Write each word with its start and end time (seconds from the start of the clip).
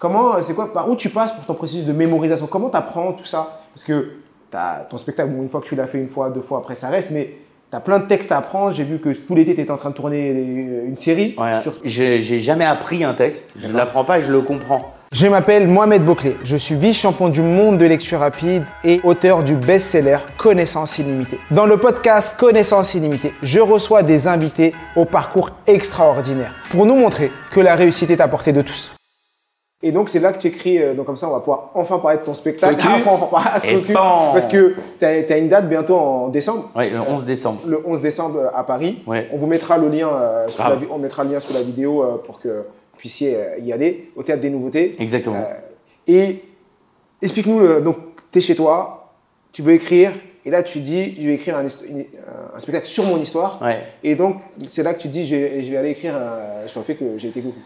Comment, 0.00 0.40
c'est 0.42 0.54
quoi, 0.54 0.72
par 0.72 0.88
où 0.90 0.96
tu 0.96 1.10
passes 1.10 1.30
pour 1.32 1.44
ton 1.44 1.54
processus 1.54 1.84
de 1.84 1.92
mémorisation? 1.92 2.46
Comment 2.46 2.70
tu 2.70 2.76
apprends 2.76 3.12
tout 3.12 3.24
ça? 3.26 3.60
Parce 3.74 3.84
que 3.84 4.12
as 4.52 4.86
ton 4.90 4.96
spectacle, 4.96 5.30
une 5.40 5.48
fois 5.48 5.60
que 5.60 5.66
tu 5.66 5.76
l'as 5.76 5.86
fait 5.86 5.98
une 5.98 6.08
fois, 6.08 6.30
deux 6.30 6.40
fois, 6.42 6.58
après 6.58 6.74
ça 6.74 6.88
reste, 6.88 7.10
mais 7.12 7.34
tu 7.70 7.76
as 7.76 7.80
plein 7.80 8.00
de 8.00 8.06
textes 8.06 8.32
à 8.32 8.38
apprendre. 8.38 8.72
J'ai 8.74 8.82
vu 8.82 8.98
que 8.98 9.10
tout 9.10 9.34
l'été, 9.36 9.54
tu 9.54 9.60
étais 9.60 9.70
en 9.70 9.76
train 9.76 9.90
de 9.90 9.94
tourner 9.94 10.30
une 10.86 10.96
série. 10.96 11.36
Ouais, 11.38 11.60
sur- 11.62 11.74
J'ai 11.84 12.40
jamais 12.40 12.64
appris 12.64 13.04
un 13.04 13.14
texte, 13.14 13.52
je 13.60 13.68
ne 13.68 13.76
l'apprends 13.76 14.04
pas 14.04 14.18
et 14.18 14.22
je 14.22 14.32
le 14.32 14.40
comprends. 14.40 14.94
Je 15.12 15.26
m'appelle 15.26 15.66
Mohamed 15.68 16.04
Bouclé, 16.04 16.36
je 16.44 16.56
suis 16.56 16.76
vice-champion 16.76 17.28
du 17.28 17.42
monde 17.42 17.78
de 17.78 17.84
lecture 17.86 18.20
rapide 18.20 18.62
et 18.84 19.00
auteur 19.02 19.42
du 19.42 19.54
best-seller 19.56 20.18
Connaissance 20.38 20.98
illimitée. 20.98 21.38
Dans 21.50 21.66
le 21.66 21.76
podcast 21.78 22.36
Connaissance 22.38 22.94
illimitée, 22.94 23.34
je 23.42 23.58
reçois 23.58 24.02
des 24.04 24.28
invités 24.28 24.72
au 24.96 25.04
parcours 25.04 25.50
extraordinaire 25.66 26.54
pour 26.70 26.86
nous 26.86 26.94
montrer 26.94 27.30
que 27.50 27.58
la 27.60 27.74
réussite 27.74 28.10
est 28.10 28.20
à 28.20 28.28
portée 28.28 28.52
de 28.52 28.62
tous. 28.62 28.92
Et 29.82 29.92
donc 29.92 30.10
c'est 30.10 30.20
là 30.20 30.32
que 30.34 30.38
tu 30.38 30.48
écris, 30.48 30.78
euh, 30.78 30.92
donc 30.92 31.06
comme 31.06 31.16
ça 31.16 31.26
on 31.26 31.32
va 31.32 31.38
pouvoir 31.40 31.70
enfin 31.72 31.98
parler 31.98 32.18
de 32.18 32.22
ton 32.22 32.34
spectacle. 32.34 32.76
Cocu. 32.76 32.86
De 32.86 33.66
Et 33.66 33.80
Cocu, 33.80 33.92
parce 33.94 34.46
que 34.46 34.74
tu 34.98 35.04
as, 35.06 35.38
une 35.38 35.48
date 35.48 35.70
bientôt 35.70 35.96
en 35.96 36.28
décembre. 36.28 36.70
Ouais, 36.76 36.90
le 36.90 37.00
11 37.00 37.24
décembre. 37.24 37.60
Le 37.66 37.80
11 37.86 38.02
décembre 38.02 38.38
euh, 38.40 38.48
à 38.54 38.62
Paris. 38.64 39.02
Ouais. 39.06 39.30
On 39.32 39.38
vous 39.38 39.46
mettra 39.46 39.78
le 39.78 39.88
lien, 39.88 40.08
euh, 40.08 40.48
sous 40.48 40.60
la, 40.60 40.76
on 40.90 40.98
mettra 40.98 41.24
le 41.24 41.32
lien 41.32 41.40
sous 41.40 41.54
la 41.54 41.62
vidéo 41.62 42.02
euh, 42.02 42.18
pour 42.18 42.40
que 42.40 42.48
vous 42.48 42.98
puissiez 42.98 43.36
euh, 43.36 43.58
y 43.60 43.72
aller 43.72 44.10
au 44.16 44.22
théâtre 44.22 44.42
des 44.42 44.50
nouveautés. 44.50 44.96
Exactement. 44.98 45.36
Euh, 45.36 45.54
et 46.06 46.42
explique-nous, 47.22 47.80
donc 47.80 47.96
tu 48.32 48.38
es 48.38 48.42
chez 48.42 48.54
toi, 48.54 49.14
tu 49.50 49.62
veux 49.62 49.72
écrire, 49.72 50.12
et 50.44 50.50
là 50.50 50.62
tu 50.62 50.80
dis, 50.80 51.16
je 51.18 51.26
vais 51.26 51.34
écrire 51.34 51.56
un, 51.56 51.64
un 51.64 52.58
spectacle 52.58 52.86
sur 52.86 53.04
mon 53.04 53.16
histoire. 53.16 53.58
Ouais. 53.62 53.80
Et 54.02 54.14
donc 54.14 54.36
c'est 54.68 54.82
là 54.82 54.92
que 54.92 55.00
tu 55.00 55.08
dis, 55.08 55.26
je 55.26 55.36
vais, 55.36 55.62
je 55.62 55.70
vais 55.70 55.78
aller 55.78 55.90
écrire 55.90 56.18
sur 56.66 56.80
le 56.80 56.84
fait 56.84 56.96
que 56.96 57.16
j'ai 57.16 57.28
été 57.28 57.40
Goku. 57.40 57.56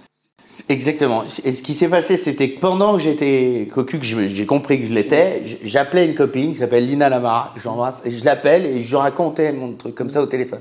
Exactement. 0.69 1.25
Et 1.45 1.53
ce 1.53 1.63
qui 1.63 1.73
s'est 1.73 1.89
passé, 1.89 2.17
c'était 2.17 2.51
que 2.51 2.61
pendant 2.61 2.95
que 2.97 3.03
j'étais 3.03 3.67
cocu, 3.73 3.99
que 3.99 4.05
j'ai 4.05 4.47
compris 4.47 4.81
que 4.81 4.87
je 4.87 4.93
l'étais, 4.93 5.43
j'appelais 5.63 6.07
une 6.07 6.15
copine 6.15 6.53
qui 6.53 6.59
s'appelle 6.59 6.87
Lina 6.87 7.09
Lamara, 7.09 7.55
j'embrasse, 7.57 8.03
et 8.05 8.11
je 8.11 8.25
l'appelle 8.25 8.67
et 8.67 8.81
je 8.81 8.97
racontais 8.97 9.53
mon 9.53 9.73
truc 9.73 9.95
comme 9.95 10.11
ça 10.11 10.21
au 10.23 10.27
téléphone. 10.27 10.61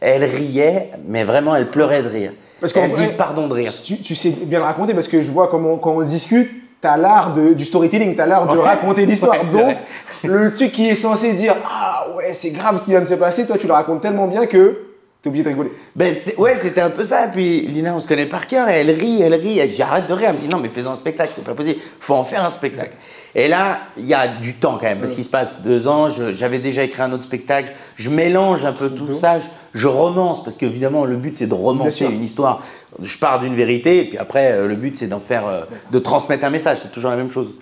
Elle 0.00 0.24
riait, 0.24 0.90
mais 1.08 1.24
vraiment, 1.24 1.56
elle 1.56 1.70
pleurait 1.70 2.02
de 2.02 2.08
rire. 2.08 2.32
Parce 2.60 2.72
dit 2.74 3.06
pardon 3.16 3.46
de 3.48 3.54
rire. 3.54 3.72
Tu, 3.82 3.96
tu 3.98 4.14
sais 4.14 4.30
bien 4.46 4.58
le 4.58 4.64
raconter 4.64 4.94
parce 4.94 5.08
que 5.08 5.22
je 5.22 5.30
vois 5.30 5.48
comment 5.48 5.76
quand 5.78 5.92
on 5.96 6.02
discute, 6.02 6.48
tu 6.80 6.86
as 6.86 6.96
l'art 6.96 7.34
du 7.34 7.64
storytelling, 7.64 8.14
tu 8.14 8.20
as 8.20 8.26
l'art 8.26 8.46
de 8.46 8.58
Ouais. 8.58 8.64
raconter 8.64 9.06
l'histoire. 9.06 9.36
Ouais, 9.42 9.62
donc, 9.62 9.76
le 10.24 10.54
truc 10.54 10.72
qui 10.72 10.88
est 10.88 10.94
censé 10.94 11.32
dire 11.32 11.56
Ah 11.66 12.06
ouais, 12.16 12.32
c'est 12.34 12.50
grave 12.50 12.78
ce 12.80 12.84
qui 12.84 12.90
vient 12.90 13.00
de 13.00 13.06
se 13.08 13.14
passer, 13.14 13.46
toi 13.46 13.56
tu 13.58 13.66
le 13.66 13.72
racontes 13.72 14.02
tellement 14.02 14.26
bien 14.26 14.46
que 14.46 14.78
tu 15.24 15.28
es 15.28 15.30
obligé 15.30 15.44
de 15.44 15.48
rigoler. 15.48 15.72
Ben 15.96 16.14
ouais, 16.36 16.54
c'était 16.56 16.82
un 16.82 16.90
peu 16.90 17.02
ça. 17.02 17.28
Puis 17.32 17.62
Lina, 17.62 17.94
on 17.94 18.00
se 18.00 18.06
connaît 18.06 18.26
par 18.26 18.46
cœur, 18.46 18.68
et 18.68 18.80
elle 18.80 18.90
rit, 18.90 19.22
elle 19.22 19.32
rit. 19.32 19.58
Elle 19.58 19.70
dit 19.70 19.80
arrête 19.80 20.06
de 20.06 20.12
rire. 20.12 20.28
Elle 20.28 20.36
me 20.36 20.40
dit 20.40 20.48
non, 20.48 20.58
mais 20.58 20.68
fais 20.68 20.86
un 20.86 20.96
spectacle, 20.96 21.30
c'est 21.32 21.44
pas 21.44 21.54
possible. 21.54 21.80
Faut 21.98 22.14
en 22.14 22.24
faire 22.24 22.44
un 22.44 22.50
spectacle. 22.50 22.92
Et 23.34 23.48
là, 23.48 23.80
il 23.96 24.04
y 24.06 24.12
a 24.12 24.28
du 24.28 24.52
temps 24.52 24.76
quand 24.78 24.86
même, 24.86 25.00
parce 25.00 25.14
qu'il 25.14 25.24
se 25.24 25.30
passe 25.30 25.62
deux 25.62 25.88
ans. 25.88 26.08
J'avais 26.08 26.58
déjà 26.58 26.82
écrit 26.84 27.00
un 27.00 27.10
autre 27.12 27.24
spectacle. 27.24 27.72
Je 27.96 28.10
mélange 28.10 28.66
un 28.66 28.74
peu 28.74 28.90
tout 28.90 29.14
ça. 29.14 29.40
Je, 29.40 29.46
je 29.72 29.88
romance, 29.88 30.44
parce 30.44 30.58
qu'évidemment, 30.58 31.06
le 31.06 31.16
but 31.16 31.38
c'est 31.38 31.46
de 31.46 31.54
romancer 31.54 32.04
une 32.04 32.22
histoire. 32.22 32.62
Je 33.02 33.16
pars 33.16 33.40
d'une 33.40 33.56
vérité, 33.56 34.00
et 34.00 34.04
puis 34.04 34.18
après, 34.18 34.52
euh, 34.52 34.68
le 34.68 34.74
but 34.74 34.94
c'est 34.96 35.06
d'en 35.06 35.20
faire, 35.20 35.46
euh, 35.46 35.62
de 35.90 35.98
transmettre 35.98 36.44
un 36.44 36.50
message. 36.50 36.78
C'est 36.82 36.92
toujours 36.92 37.10
la 37.10 37.16
même 37.16 37.30
chose. 37.30 37.54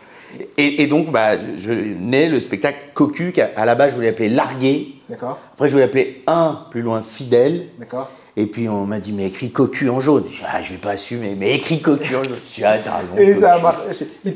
Et, 0.58 0.82
et 0.82 0.86
donc, 0.86 1.10
bah, 1.10 1.36
je 1.38 1.72
nais 1.72 2.28
le 2.28 2.40
spectacle 2.40 2.78
Cocu, 2.94 3.32
qu'à 3.32 3.50
à 3.56 3.64
la 3.64 3.74
base 3.74 3.90
je 3.90 3.96
voulais 3.96 4.08
appeler 4.08 4.28
Largué. 4.28 4.94
D'accord 5.08 5.38
Après, 5.52 5.68
je 5.68 5.72
voulais 5.72 5.84
appeler 5.84 6.22
un 6.26 6.66
plus 6.70 6.82
loin 6.82 7.02
Fidèle. 7.02 7.66
D'accord 7.78 8.10
Et 8.36 8.46
puis 8.46 8.68
on 8.68 8.86
m'a 8.86 8.98
dit, 8.98 9.12
mais 9.12 9.26
écris 9.26 9.50
cocu 9.50 9.88
en 9.88 10.00
jaune. 10.00 10.24
Je 10.28 10.42
ah, 10.46 10.62
je 10.62 10.72
vais 10.72 10.78
pas 10.78 10.90
assumer, 10.90 11.36
mais 11.38 11.54
écris 11.54 11.80
cocu 11.80 12.16
en 12.16 12.22
jaune. 12.22 12.36
Je 12.50 12.64
ah, 12.64 12.78
t'as 12.78 12.98
raison. 12.98 13.16
Et 13.18 13.34
ça 13.34 13.54
a 13.54 13.74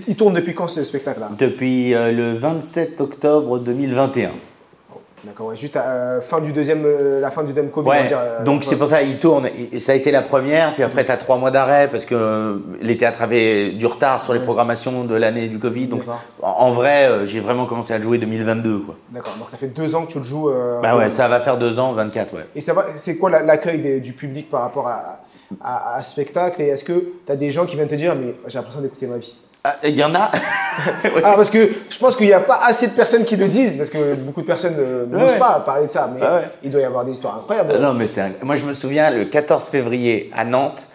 il 0.09 0.17
tourne 0.17 0.35
depuis 0.35 0.55
quand 0.55 0.69
ce 0.69 0.85
spectacle-là? 0.85 1.31
Depuis 1.39 1.95
euh, 1.95 2.13
le 2.13 2.37
27 2.37 3.01
octobre 3.01 3.59
2021. 3.59 4.31
D'accord, 5.25 5.47
ouais, 5.49 5.57
juste 5.57 5.77
à 5.77 5.83
euh, 5.89 6.21
fin 6.21 6.41
du 6.41 6.53
deuxième, 6.53 6.83
euh, 6.85 7.21
la 7.21 7.31
fin 7.31 7.43
du 7.43 7.49
deuxième 7.53 7.71
Covid. 7.71 7.89
on 7.89 7.91
va 7.93 8.01
Ouais, 8.03 8.07
dire, 8.09 8.19
euh, 8.21 8.45
donc 8.45 8.65
c'est 8.65 8.77
pour 8.77 8.87
ça 8.87 9.03
il 9.03 9.19
tourne. 9.19 9.49
Et 9.73 9.81
ça 9.81 9.93
a 9.93 9.95
été 9.95 10.11
la 10.13 10.23
première, 10.23 10.75
puis 10.75 10.83
après 10.83 11.05
tu 11.05 11.11
as 11.11 11.17
trois 11.17 11.37
mois 11.37 11.51
d'arrêt 11.51 11.89
parce 11.91 12.05
que 12.05 12.15
euh, 12.15 12.57
les 12.81 12.97
théâtres 12.97 13.23
avaient 13.23 13.71
du 13.71 13.87
retard 13.87 14.21
sur 14.21 14.35
les 14.35 14.41
programmations 14.41 15.05
de 15.05 15.15
l'année 15.15 15.49
du 15.49 15.59
Covid. 15.59 15.87
Donc 15.89 16.03
en, 16.43 16.49
en 16.49 16.71
vrai, 16.73 17.27
j'ai 17.27 17.41
vraiment 17.41 17.67
commencé 17.67 17.93
à 17.93 17.99
le 17.99 18.05
jouer 18.05 18.19
2022. 18.19 18.79
Quoi. 18.81 18.95
D'accord, 19.11 19.35
donc 19.39 19.51
ça 19.51 19.57
fait 19.57 19.69
deux 19.69 19.95
ans 19.95 20.05
que 20.07 20.13
tu 20.13 20.19
le 20.19 20.25
joues. 20.25 20.51
Bah 20.83 20.97
ouais, 20.97 21.11
ça 21.11 21.27
va 21.29 21.41
faire 21.41 21.57
deux 21.59 21.79
ans, 21.79 21.93
24, 21.93 22.35
ouais. 22.35 22.47
Et 22.55 22.61
c'est 22.61 23.17
quoi 23.17 23.31
la- 23.31 23.43
l'accueil 23.43 24.01
du 24.01 24.13
public 24.13 24.51
par 24.51 24.61
rapport 24.61 24.87
à, 24.87 25.21
à, 25.61 25.97
à 25.97 26.03
ce 26.03 26.13
spectacle? 26.13 26.61
Et 26.63 26.67
est-ce 26.69 26.85
que 26.85 26.93
tu 27.27 27.33
as 27.33 27.37
des 27.37 27.51
gens 27.51 27.65
qui 27.67 27.75
viennent 27.75 27.89
te 27.89 27.95
dire, 27.95 28.15
mais 28.15 28.35
j'ai 28.47 28.59
l'impression 28.59 28.81
d'écouter 28.83 29.07
ma 29.07 29.17
vie? 29.19 29.37
Il 29.85 29.97
y 29.97 30.05
en 30.05 30.15
a 30.15 30.31
Ah, 31.25 31.33
parce 31.37 31.51
que 31.51 31.69
je 31.91 31.99
pense 31.99 32.17
qu'il 32.17 32.27
n'y 32.27 32.33
a 32.33 32.41
pas 32.41 32.61
assez 32.65 32.89
de 32.89 32.93
personnes 32.93 33.25
qui 33.25 33.37
le 33.37 33.49
disent, 33.49 33.77
parce 33.79 33.91
que 33.91 34.15
beaucoup 34.15 34.43
de 34.43 34.47
personnes 34.47 34.75
n'osent 35.11 35.33
Ouais. 35.33 35.39
pas 35.39 35.61
parler 35.65 35.87
de 35.87 35.91
ça, 35.91 36.11
mais 36.13 36.21
Ah 36.23 36.35
ouais. 36.37 36.43
il 36.63 36.71
doit 36.71 36.81
y 36.81 36.85
avoir 36.85 37.05
des 37.05 37.13
histoires 37.13 37.37
incroyables. 37.39 37.75
Non, 37.81 37.95
mais 37.95 38.07
c'est 38.07 38.21
un- 38.21 38.31
moi 38.43 38.57
je 38.57 38.65
me 38.65 38.75
souviens 38.75 39.11
le 39.11 39.25
14 39.25 39.65
février 39.69 40.31
à 40.37 40.45
Nantes, 40.45 40.87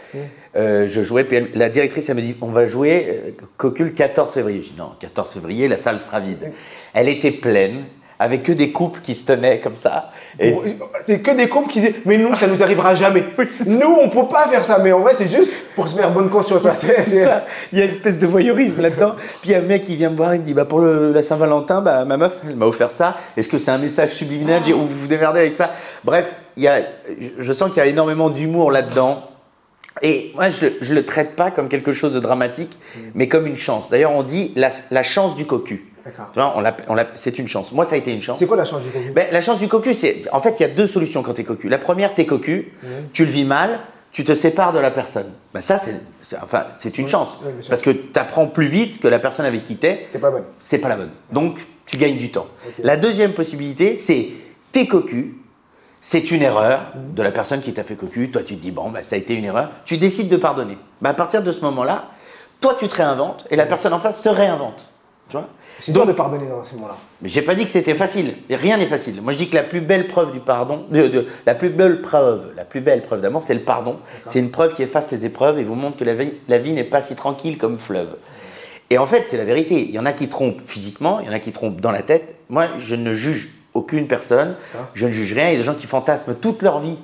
euh, 0.56 0.86
je 0.88 1.02
jouais, 1.02 1.24
puis 1.24 1.38
elle- 1.38 1.50
la 1.56 1.70
directrice 1.70 2.10
elle 2.10 2.16
me 2.18 2.22
dit 2.22 2.36
on 2.42 2.48
va 2.52 2.66
jouer 2.66 3.24
euh, 3.28 3.32
Cocu 3.58 3.84
le 3.84 3.90
14 3.92 4.32
février. 4.34 4.62
Je 4.62 4.70
dis 4.70 4.76
non, 4.78 4.92
14 5.00 5.32
février 5.32 5.68
la 5.68 5.78
salle 5.78 6.00
sera 6.00 6.20
vide. 6.20 6.52
Elle 6.94 7.10
était 7.10 7.32
pleine, 7.32 7.86
avec 8.22 8.44
que 8.44 8.52
des 8.52 8.72
couples 8.72 9.02
qui 9.02 9.16
se 9.16 9.26
tenaient 9.26 9.60
comme 9.60 9.76
ça. 9.76 10.12
Et 10.40 10.54
C'est 11.08 11.20
que 11.22 11.32
des 11.32 11.48
couples 11.50 11.72
qui 11.72 11.82
disent, 11.82 11.96
mais 12.06 12.20
nous, 12.20 12.36
ça 12.36 12.46
nous 12.46 12.62
arrivera 12.62 12.94
jamais. 12.94 13.24
nous, 13.66 13.98
on 14.00 14.10
peut 14.10 14.28
pas 14.32 14.46
faire 14.48 14.64
ça, 14.64 14.78
mais 14.78 14.92
en 14.92 15.00
vrai, 15.00 15.14
c'est 15.16 15.26
juste 15.36 15.52
pour 15.76 15.88
se 15.88 15.96
faire 15.96 16.12
bonne 16.12 16.30
conscience. 16.30 16.62
Il 17.74 17.80
y 17.80 17.82
a 17.82 17.86
une 17.86 17.90
espèce 17.90 18.20
de 18.20 18.28
voyeurisme 18.28 18.80
là-dedans. 18.80 19.14
Puis 19.42 19.50
il 19.50 19.52
y 19.54 19.56
a 19.56 19.58
un 19.58 19.62
mec 19.64 19.86
qui 19.86 19.96
vient 19.96 20.12
me 20.12 20.16
voir, 20.16 20.36
il 20.36 20.42
me 20.42 20.46
dit 20.46 20.54
bah 20.54 20.66
pour 20.66 20.80
le- 20.82 21.12
la 21.12 21.24
Saint-Valentin, 21.24 21.82
bah 21.82 22.06
ma 22.06 22.18
meuf, 22.18 22.34
elle 22.48 22.56
m'a 22.56 22.68
offert 22.68 22.92
ça. 22.92 23.18
Est-ce 23.36 23.48
que 23.50 23.58
c'est 23.58 23.72
un 23.72 23.80
message 23.80 24.12
subliminal? 24.12 24.62
Ou 24.72 24.78
vous 24.86 24.86
vous 25.00 25.08
démerdez 25.08 25.40
avec 25.40 25.56
ça 25.56 25.72
Bref, 26.04 26.36
il 26.58 26.64
y 26.64 26.68
a, 26.68 26.76
je- 27.40 27.54
sens 27.54 27.70
qu'il 27.70 27.80
y 27.80 27.82
a 27.82 27.88
énormément 27.88 28.30
d'humour 28.30 28.70
là-dedans. 28.72 29.24
Et 30.04 30.32
moi, 30.36 30.50
je, 30.52 30.68
je 30.80 30.94
le 30.94 31.04
traite 31.06 31.36
pas 31.36 31.52
comme 31.52 31.68
quelque 31.70 31.92
chose 31.92 32.14
de 32.14 32.20
dramatique, 32.20 32.78
mais 33.16 33.28
comme 33.28 33.46
une 33.48 33.58
chance. 33.58 33.90
D'ailleurs, 33.90 34.12
on 34.14 34.24
dit 34.24 34.52
la, 34.56 34.70
la 34.92 35.04
chance 35.04 35.36
du 35.36 35.46
cocu. 35.46 35.91
D'accord. 36.06 36.26
Tu 36.34 36.40
vois, 36.40 36.54
on 36.56 36.62
l'appelle- 36.62 37.08
c'est 37.16 37.38
une 37.40 37.48
chance. 37.48 37.72
Moi, 37.72 37.86
ça 37.86 37.96
a 37.96 37.98
été 37.98 38.12
une 38.12 38.22
chance. 38.22 38.40
C'est 38.40 38.48
quoi 38.48 38.58
la 38.58 38.66
chance 38.66 38.82
du 38.82 38.90
cocu? 38.90 39.12
Ben, 39.12 39.28
la 39.32 39.42
chance 39.42 39.60
du 39.60 39.68
cocu, 39.68 39.94
c'est. 39.94 40.24
En 40.32 40.40
fait, 40.40 40.60
il 40.60 40.64
y 40.64 40.66
a 40.66 40.70
deux 40.70 40.88
solutions 40.88 41.22
quand 41.24 41.34
tu 41.34 41.42
es 41.42 41.44
cocu. 41.44 41.70
La 41.70 41.78
première, 41.78 42.16
tu 42.16 42.22
es 42.22 42.26
cocu, 42.26 42.74
tu 43.14 43.26
le 43.26 43.32
vis 43.32 43.44
mal, 43.46 43.80
tu 44.12 44.24
te 44.26 44.34
sépares 44.34 44.74
de 44.74 44.80
la 44.80 44.92
personne. 44.92 45.32
Ben, 45.54 45.62
ça, 45.62 45.78
c'est 45.78 45.96
c'est- 46.22 46.38
enfin, 46.42 46.66
c'est 46.76 46.98
une 46.98 47.08
chance. 47.08 47.40
oui, 47.46 47.52
parce 47.70 47.82
que 47.82 47.92
tu 47.92 48.20
apprends 48.20 48.48
plus 48.48 48.68
vite 48.68 49.00
que 49.00 49.08
la 49.08 49.20
personne 49.20 49.46
avec 49.46 49.64
qui 49.64 49.78
tu 49.78 49.88
es, 49.88 50.08
T'es 50.12 50.20
pas 50.20 50.32
bonne. 50.32 50.44
c'est 50.60 50.80
pas 50.80 50.90
la 50.90 50.96
bonne. 50.98 51.12
Donc, 51.32 51.58
tu 51.86 51.98
gagnes 51.98 52.18
du 52.18 52.30
temps. 52.32 52.48
La 52.84 52.98
deuxième 52.98 53.34
possibilité, 53.34 53.98
c'est 53.98 54.30
t'es 54.72 54.88
cocu, 54.88 55.36
c'est 56.00 56.32
une 56.32 56.42
erreur 56.42 56.94
de 56.96 57.22
la 57.22 57.32
personne 57.32 57.62
qui 57.62 57.74
t'a 57.74 57.84
fait 57.84 57.96
cocu. 57.96 58.32
Toi, 58.32 58.42
tu 58.44 58.56
te 58.56 58.62
dis, 58.62 58.72
bon, 58.72 58.90
bah, 58.90 59.04
ça 59.04 59.16
a 59.16 59.20
été 59.20 59.36
une 59.36 59.46
erreur. 59.46 59.70
Tu 59.86 59.98
décides 59.98 60.30
de 60.30 60.38
pardonner. 60.38 60.78
Bah, 61.02 61.10
à 61.10 61.14
partir 61.14 61.44
de 61.44 61.52
ce 61.52 61.62
moment-là, 61.62 62.06
toi, 62.60 62.76
tu 62.80 62.88
te 62.88 62.96
réinventes 62.96 63.46
et 63.52 63.56
la 63.56 63.66
personne 63.66 63.94
en 63.94 64.00
face 64.00 64.22
se 64.24 64.30
réinvente. 64.30 64.84
Tu 65.30 65.38
vois? 65.38 65.48
C'est 65.82 65.92
dur 65.92 66.06
de 66.06 66.14
pardonner 66.14 66.48
dans 66.48 66.64
ces 66.64 66.76
moments-là. 66.76 66.96
mais 67.22 67.28
j'ai 67.28 67.42
pas 67.42 67.56
dit 67.56 67.64
que 67.66 67.70
c'était 67.70 67.96
facile. 67.96 68.34
Rien 68.50 68.78
n'est 68.78 68.86
facile. 68.86 69.22
Moi, 69.22 69.34
je 69.34 69.38
dis 69.40 69.50
que 69.50 69.56
la 69.56 69.64
plus 69.64 69.82
belle 69.82 70.08
preuve 70.08 70.32
du 70.32 70.40
pardon, 70.40 70.86
de, 70.92 71.08
de- 71.08 71.28
la 71.46 71.56
plus 71.56 71.70
belle 71.70 72.02
preuve, 72.02 72.52
la 72.56 72.64
plus 72.66 72.82
belle 72.82 73.02
preuve 73.02 73.22
d'amour, 73.22 73.42
c'est 73.44 73.54
le 73.56 73.60
pardon. 73.62 73.96
C'est 74.28 74.40
une 74.40 74.52
preuve 74.52 74.74
qui 74.76 74.84
efface 74.84 75.12
les 75.12 75.26
épreuves 75.26 75.60
et 75.60 75.64
vous 75.64 75.76
montre 75.76 75.98
que 75.98 76.04
la 76.04 76.14
vie, 76.14 76.34
la 76.48 76.60
vie 76.60 76.72
n'est 76.72 76.84
pas 76.84 77.02
si 77.02 77.16
tranquille 77.16 77.58
comme 77.58 77.80
fleuve. 77.80 78.16
Et 78.92 78.98
en 78.98 79.06
fait, 79.08 79.24
c'est 79.26 79.38
la 79.38 79.44
vérité. 79.46 79.82
Il 79.88 79.92
y 79.92 80.00
en 80.00 80.06
a 80.06 80.14
qui 80.14 80.28
trompent 80.30 80.62
physiquement, 80.66 81.20
il 81.20 81.26
y 81.26 81.30
en 81.30 81.34
a 81.34 81.40
qui 81.40 81.52
trompent 81.52 81.82
dans 81.82 81.92
la 81.92 82.02
tête. 82.04 82.36
Moi, 82.50 82.68
je 82.78 82.96
ne 82.96 83.14
juge 83.14 83.50
aucune 83.74 84.08
personne. 84.08 84.56
Je 84.94 85.08
ne 85.08 85.12
juge 85.12 85.34
rien. 85.34 85.48
Il 85.48 85.52
y 85.54 85.56
a 85.56 85.58
des 85.58 85.64
gens 85.64 85.76
qui 85.76 85.88
fantasment 85.88 86.36
toute 86.36 86.62
leur 86.62 86.80
vie 86.80 86.98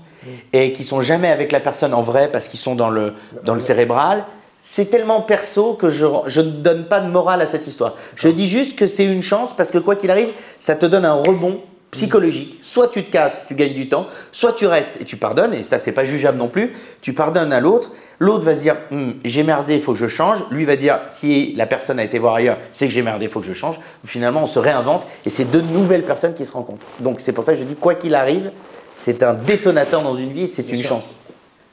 et 0.52 0.74
qui 0.74 0.84
sont 0.84 1.02
jamais 1.02 1.30
avec 1.30 1.52
la 1.54 1.62
personne 1.62 1.94
en 1.94 2.02
vrai 2.02 2.30
parce 2.32 2.48
qu'ils 2.50 2.60
sont 2.60 2.76
dans 2.76 2.90
le, 2.90 3.14
dans 3.46 3.54
le 3.54 3.62
cérébral. 3.62 4.26
C'est 4.70 4.90
tellement 4.90 5.22
perso 5.22 5.76
que 5.76 5.90
je 5.90 6.06
je 6.26 6.42
ne 6.42 6.52
donne 6.52 6.90
pas 6.90 7.00
de 7.00 7.10
morale 7.10 7.42
à 7.42 7.48
cette 7.48 7.68
histoire. 7.68 7.94
Je 8.18 8.28
dis 8.28 8.50
juste 8.50 8.78
que 8.78 8.86
c'est 8.86 9.06
une 9.06 9.24
chance 9.24 9.56
parce 9.56 9.72
que 9.72 9.78
quoi 9.78 9.96
qu'il 9.96 10.12
arrive, 10.12 10.28
ça 10.60 10.76
te 10.76 10.86
donne 10.86 11.06
un 11.06 11.14
rebond 11.14 11.62
psychologique. 11.92 12.60
Soit 12.64 12.90
tu 12.90 13.02
te 13.06 13.10
casses, 13.10 13.46
tu 13.48 13.56
gagnes 13.56 13.76
du 13.76 13.88
temps, 13.88 14.08
soit 14.34 14.52
tu 14.52 14.68
restes 14.68 15.00
et 15.00 15.06
tu 15.06 15.16
pardonnes, 15.16 15.54
et 15.54 15.64
ça 15.64 15.80
c'est 15.80 15.94
pas 15.94 16.04
jugeable 16.04 16.38
non 16.38 16.50
plus. 16.50 16.76
Tu 17.00 17.14
pardonnes 17.14 17.54
à 17.54 17.62
l'autre, 17.62 17.94
l'autre 18.20 18.44
va 18.44 18.56
se 18.56 18.64
dire 18.64 18.76
Hum, 18.92 19.14
j'ai 19.24 19.44
merdé, 19.44 19.76
il 19.76 19.82
faut 19.82 19.94
que 19.94 20.00
je 20.00 20.10
change. 20.10 20.44
Lui 20.52 20.66
va 20.66 20.76
dire 20.76 21.00
si 21.08 21.54
la 21.56 21.66
personne 21.66 21.98
a 21.98 22.04
été 22.04 22.20
voir 22.20 22.36
ailleurs, 22.36 22.58
c'est 22.74 22.88
que 22.88 22.94
j'ai 22.94 23.04
merdé, 23.04 23.28
il 23.28 23.32
faut 23.32 23.40
que 23.40 23.46
je 23.46 23.54
change. 23.54 23.80
Finalement, 24.04 24.44
on 24.44 24.48
se 24.48 24.60
réinvente 24.60 25.08
et 25.26 25.30
c'est 25.30 25.46
deux 25.46 25.62
nouvelles 25.62 26.04
personnes 26.04 26.34
qui 26.34 26.46
se 26.46 26.52
rencontrent. 26.52 26.86
Donc 27.00 27.22
c'est 27.22 27.32
pour 27.32 27.46
ça 27.46 27.54
que 27.54 27.60
je 27.60 27.64
dis 27.64 27.76
quoi 27.76 27.96
qu'il 27.96 28.16
arrive, 28.16 28.52
c'est 28.98 29.24
un 29.24 29.34
détonateur 29.34 30.02
dans 30.02 30.18
une 30.18 30.34
vie, 30.34 30.46
c'est 30.46 30.70
une 30.70 30.80
sûr. 30.80 30.90
chance. 30.90 31.16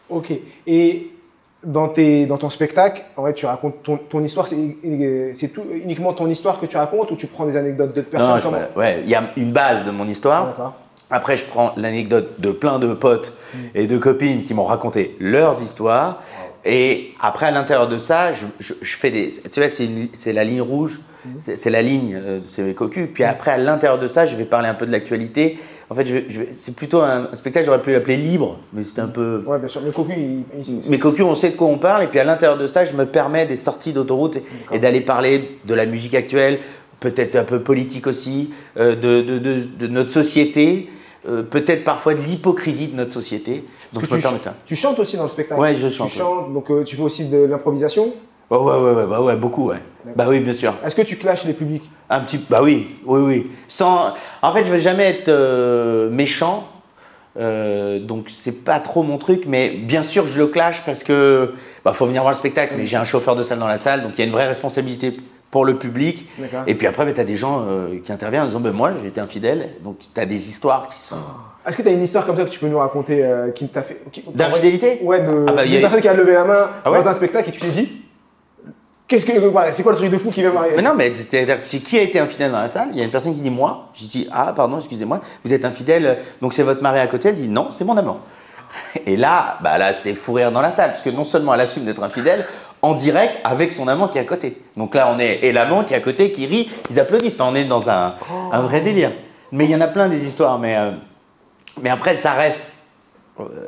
Ok. 0.09 0.33
Et 0.69 1.11
dans, 1.65 1.89
tes, 1.89 2.27
dans 2.27 2.37
ton 2.39 2.51
spectacle, 2.51 3.03
en 3.17 3.23
vrai, 3.23 3.33
tu 3.35 3.47
racontes 3.47 3.83
ton, 3.83 3.97
ton 3.97 4.23
histoire, 4.23 4.47
c'est 4.47 4.57
c'est 5.35 5.49
tout 5.49 5.63
uniquement 5.73 6.13
ton 6.13 6.29
histoire 6.29 6.61
que 6.61 6.67
tu 6.67 6.77
racontes 6.77 7.11
ou 7.11 7.17
tu 7.17 7.27
prends 7.27 7.47
des 7.47 7.57
anecdotes 7.57 7.95
d'autres 7.95 8.09
personnes 8.11 8.31
Non, 8.75 8.81
ouais, 8.81 9.01
il 9.05 9.09
y 9.11 9.15
a 9.15 9.23
une 9.37 9.53
base 9.53 9.85
de 9.85 9.91
mon 9.91 10.07
histoire. 10.09 10.47
Après, 11.11 11.37
je 11.37 11.45
prends 11.45 11.73
l'anecdote 11.77 12.41
de 12.41 12.51
plein 12.51 12.79
de 12.79 12.93
potes 12.95 13.37
et 13.75 13.87
de 13.87 13.99
copines 13.99 14.43
qui 14.43 14.55
m'ont 14.55 14.65
raconté 14.65 15.17
leurs 15.21 15.63
histoires. 15.63 16.23
Et 16.65 17.13
après, 17.21 17.47
à 17.47 17.51
l'intérieur 17.51 17.89
de 17.89 17.99
ça, 17.99 18.33
je, 18.33 18.47
je- 18.59 18.73
je 18.81 18.97
fais 18.97 19.11
des. 19.11 19.33
Tu 19.53 19.61
vois, 19.61 19.69
c'est 19.69 19.89
c'est 20.15 20.33
la 20.33 20.45
ligne 20.45 20.63
rouge, 20.63 21.01
c'est 21.41 21.59
c'est 21.59 21.69
la 21.71 21.83
ligne 21.83 22.15
euh, 22.17 22.41
de 22.41 22.47
ces 22.47 22.73
cocus. 22.75 23.09
Puis 23.13 23.23
après, 23.23 23.51
à 23.51 23.59
l'intérieur 23.59 23.99
de 23.99 24.07
ça, 24.07 24.25
je 24.25 24.35
vais 24.35 24.45
parler 24.47 24.69
un 24.69 24.75
peu 24.75 24.87
de 24.87 24.93
l'actualité. 24.93 25.59
En 25.91 25.95
fait, 25.95 26.07
je 26.07 26.15
vais- 26.15 26.27
je 26.31 26.41
vais- 26.41 26.49
c'est 26.55 26.75
plutôt 26.75 27.01
un, 27.03 27.29
un 27.31 27.35
spectacle, 27.35 27.67
j'aurais 27.67 27.83
pu 27.83 27.93
l'appeler 27.93 28.17
libre, 28.17 28.59
mais 28.73 28.85
c'était 28.85 29.03
un 29.03 29.07
peu. 29.09 29.43
Ouais, 29.47 29.59
bien 29.59 29.69
sûr. 29.69 29.81
Le 29.83 29.91
cocu, 29.93 30.13
il, 30.17 30.45
il- 30.67 30.91
Mais 30.91 30.99
cocus, 30.99 31.25
on 31.25 31.35
sait 31.35 31.51
de 31.51 31.57
quoi 31.57 31.67
on 31.67 31.79
parle. 31.79 32.05
Et 32.05 32.07
puis 32.07 32.19
à 32.19 32.25
l'intérieur 32.25 32.57
de 32.59 32.67
ça, 32.67 32.85
je 32.85 32.95
me 32.95 33.05
permets 33.07 33.45
des 33.47 33.57
sorties 33.59 33.93
d'autoroute 33.93 34.37
et, 34.37 34.43
et 34.73 34.79
d'aller 34.79 35.01
parler 35.03 35.59
de 35.67 35.75
la 35.75 35.85
musique 35.87 36.15
actuelle, 36.15 36.61
peut-être 37.01 37.37
un 37.37 37.45
peu 37.45 37.61
politique 37.61 38.07
aussi, 38.07 38.51
euh, 38.79 38.97
de, 38.97 39.21
de- 39.23 39.39
de- 39.39 39.63
de 39.79 39.87
notre 39.89 40.11
société, 40.11 40.89
euh, 41.29 41.43
peut-être 41.43 41.85
parfois 41.85 42.15
de 42.15 42.21
l'hypocrisie 42.21 42.89
de 42.89 42.97
notre 42.97 43.13
société. 43.13 43.65
Donc 43.93 44.05
je 44.07 44.11
me 44.11 44.17
tu, 44.17 44.23
permets 44.23 44.39
ça. 44.39 44.55
tu 44.65 44.77
chantes 44.77 44.99
aussi 44.99 45.17
dans 45.19 45.23
le 45.25 45.29
spectacle. 45.29 45.61
Ouais, 45.61 45.75
je 45.75 45.89
chante, 45.89 46.09
Tu 46.11 46.17
chantes, 46.19 46.53
donc 46.53 46.71
euh, 46.71 46.83
tu 46.83 46.97
fais 46.97 47.03
aussi 47.03 47.29
de 47.29 47.45
l'improvisation? 47.45 48.13
Ouais, 48.51 48.59
ouais, 48.59 48.77
ouais, 48.79 48.93
ouais, 48.93 49.07
bah 49.09 49.21
ouais, 49.21 49.37
beaucoup, 49.37 49.69
ouais. 49.69 49.79
Bah 50.17 50.27
oui, 50.29 50.41
bien 50.41 50.53
sûr. 50.53 50.75
Est-ce 50.85 50.95
que 50.95 51.03
tu 51.03 51.17
clashes 51.17 51.45
les 51.47 51.55
publics? 51.55 51.83
Un 52.11 52.21
petit, 52.21 52.39
bah 52.51 52.61
oui, 52.63 52.89
oui, 53.07 53.21
oui. 53.21 53.51
Sans, 53.69 54.13
en 54.43 54.53
fait, 54.53 54.67
je 54.67 54.71
veux 54.73 54.79
jamais 54.79 55.05
être 55.09 55.29
euh, 55.31 56.11
méchant, 56.11 56.67
euh, 57.39 57.99
donc 57.99 58.27
c'est 58.29 58.65
pas 58.65 58.79
trop 58.81 59.03
mon 59.03 59.19
truc. 59.19 59.45
Mais 59.47 59.71
bien 59.71 60.03
sûr, 60.03 60.27
je 60.27 60.39
le 60.39 60.47
clash 60.47 60.83
parce 60.85 61.03
que 61.03 61.55
bah 61.85 61.93
faut 61.95 62.07
venir 62.07 62.23
voir 62.23 62.33
le 62.33 62.37
spectacle. 62.39 62.75
Mais 62.77 62.85
j'ai 62.87 62.97
un 62.97 63.05
chauffeur 63.05 63.35
de 63.35 63.43
salle 63.43 63.59
dans 63.59 63.67
la 63.67 63.79
salle, 63.79 64.03
donc 64.03 64.13
il 64.15 64.19
y 64.19 64.23
a 64.23 64.27
une 64.27 64.33
vraie 64.33 64.47
responsabilité 64.47 65.13
pour 65.51 65.65
le 65.65 65.77
public. 65.77 66.29
Et 66.67 66.75
puis 66.75 66.87
après, 66.87 67.11
tu 67.15 67.21
as 67.21 67.25
des 67.25 67.37
gens 67.37 67.65
euh, 67.71 67.99
qui 68.05 68.13
interviennent 68.13 68.43
en 68.43 68.47
disant, 68.47 68.61
ben 68.61 68.73
moi, 68.73 68.91
j'ai 69.01 69.09
été 69.09 69.21
infidèle. 69.21 69.71
Donc 69.83 69.99
tu 70.15 70.21
as 70.21 70.27
des 70.27 70.49
histoires 70.49 70.89
qui 70.89 70.99
sont 70.99 71.17
Est-ce 71.67 71.77
que 71.79 71.83
tu 71.83 71.89
as 71.89 71.93
une 71.93 72.03
histoire 72.03 72.27
comme 72.27 72.37
ça 72.37 72.45
que 72.45 72.51
tu 72.51 72.59
peux 72.61 72.69
nous 72.69 72.79
raconter 72.79 73.25
euh, 73.25 73.51
qui 73.53 73.69
t'a 73.69 73.83
fait. 73.83 74.03
d'infidélité? 74.35 74.99
Ouais, 75.03 75.21
de, 75.21 75.47
Ah 75.49 75.53
bah, 75.53 75.63
a- 75.63 75.81
personne 75.81 76.01
qui 76.03 76.09
a 76.09 76.15
levé 76.15 76.35
la 76.35 76.45
main 76.45 76.69
Ah 76.85 76.91
ouais? 76.93 76.99
dans 77.03 77.09
un 77.09 77.15
spectacle 77.15 77.49
et 77.49 77.53
tu 77.53 77.61
t'es 77.61 77.69
dit 77.69 78.04
Qu'est-ce 79.07 79.27
que. 79.27 79.33
c'est 79.73 79.83
quoi 79.83 79.93
le 79.93 79.99
truc 79.99 80.11
de 80.11 80.19
fou 80.19 80.31
qui 80.31 80.41
vient 80.41 80.53
m'arriver? 80.53 80.81
Non, 80.81 80.95
mais 80.95 81.13
c'est 81.15 81.79
qui 81.81 81.99
a 81.99 82.03
été 82.03 82.19
infidèle 82.19 82.53
dans 82.53 82.61
la 82.61 82.69
salle? 82.69 82.89
Il 82.93 82.99
y 82.99 83.03
a 83.03 83.05
une 83.05 83.11
personne 83.11 83.35
qui 83.35 83.41
dit 83.41 83.51
moi. 83.51 83.89
Je 83.95 84.07
dis 84.07 84.29
ah 84.33 84.53
pardon, 84.57 84.79
excusez-moi, 84.79 85.21
vous 85.45 85.53
êtes 85.53 85.65
infidèle, 85.65 86.21
donc 86.41 86.55
c'est 86.55 86.63
votre 86.63 86.83
mari 86.83 87.01
à 87.01 87.07
côté? 87.07 87.29
Elle 87.29 87.37
dit 87.37 87.49
non, 87.49 87.69
c'est 87.77 87.85
mon 87.85 87.97
amant. 87.97 88.21
Et 89.07 89.17
là, 89.17 89.59
bah 89.63 89.79
là, 89.79 89.93
c'est 89.93 90.15
fou 90.15 90.33
rire 90.33 90.51
dans 90.51 90.63
la 90.63 90.71
salle, 90.71 90.91
parce 90.91 91.03
que 91.03 91.11
non 91.11 91.25
seulement 91.25 91.55
elle 91.55 91.61
assume 91.61 91.85
d'être 91.85 92.03
infidèle 92.03 92.47
en 92.83 92.95
direct 92.95 93.35
avec 93.45 93.73
son 93.73 93.89
amant 93.89 94.09
qui 94.09 94.19
est 94.19 94.23
à 94.23 94.25
côté. 94.25 94.63
Donc 94.77 94.95
là, 94.95 95.11
on 95.15 95.19
est 95.19 95.41
et 95.43 95.53
l'amant 95.53 95.85
qui 95.85 95.95
est 95.95 95.97
à 95.97 96.01
côté 96.01 96.33
qui 96.33 96.47
rit, 96.47 96.71
ils 96.91 96.99
applaudissent. 96.99 97.35
Enfin, 97.35 97.51
on 97.53 97.55
est 97.55 97.65
dans 97.65 97.89
un, 97.91 98.15
un 98.53 98.61
vrai 98.63 98.81
délire. 98.81 99.13
Mais 99.53 99.65
il 99.65 99.71
y 99.71 99.77
en 99.77 99.81
a 99.81 99.87
plein 99.87 100.09
des 100.09 100.25
histoires. 100.27 100.59
Mais 100.59 100.77
euh, 100.77 100.93
mais 101.81 101.91
après, 101.91 102.15
ça 102.15 102.33
reste 102.33 102.74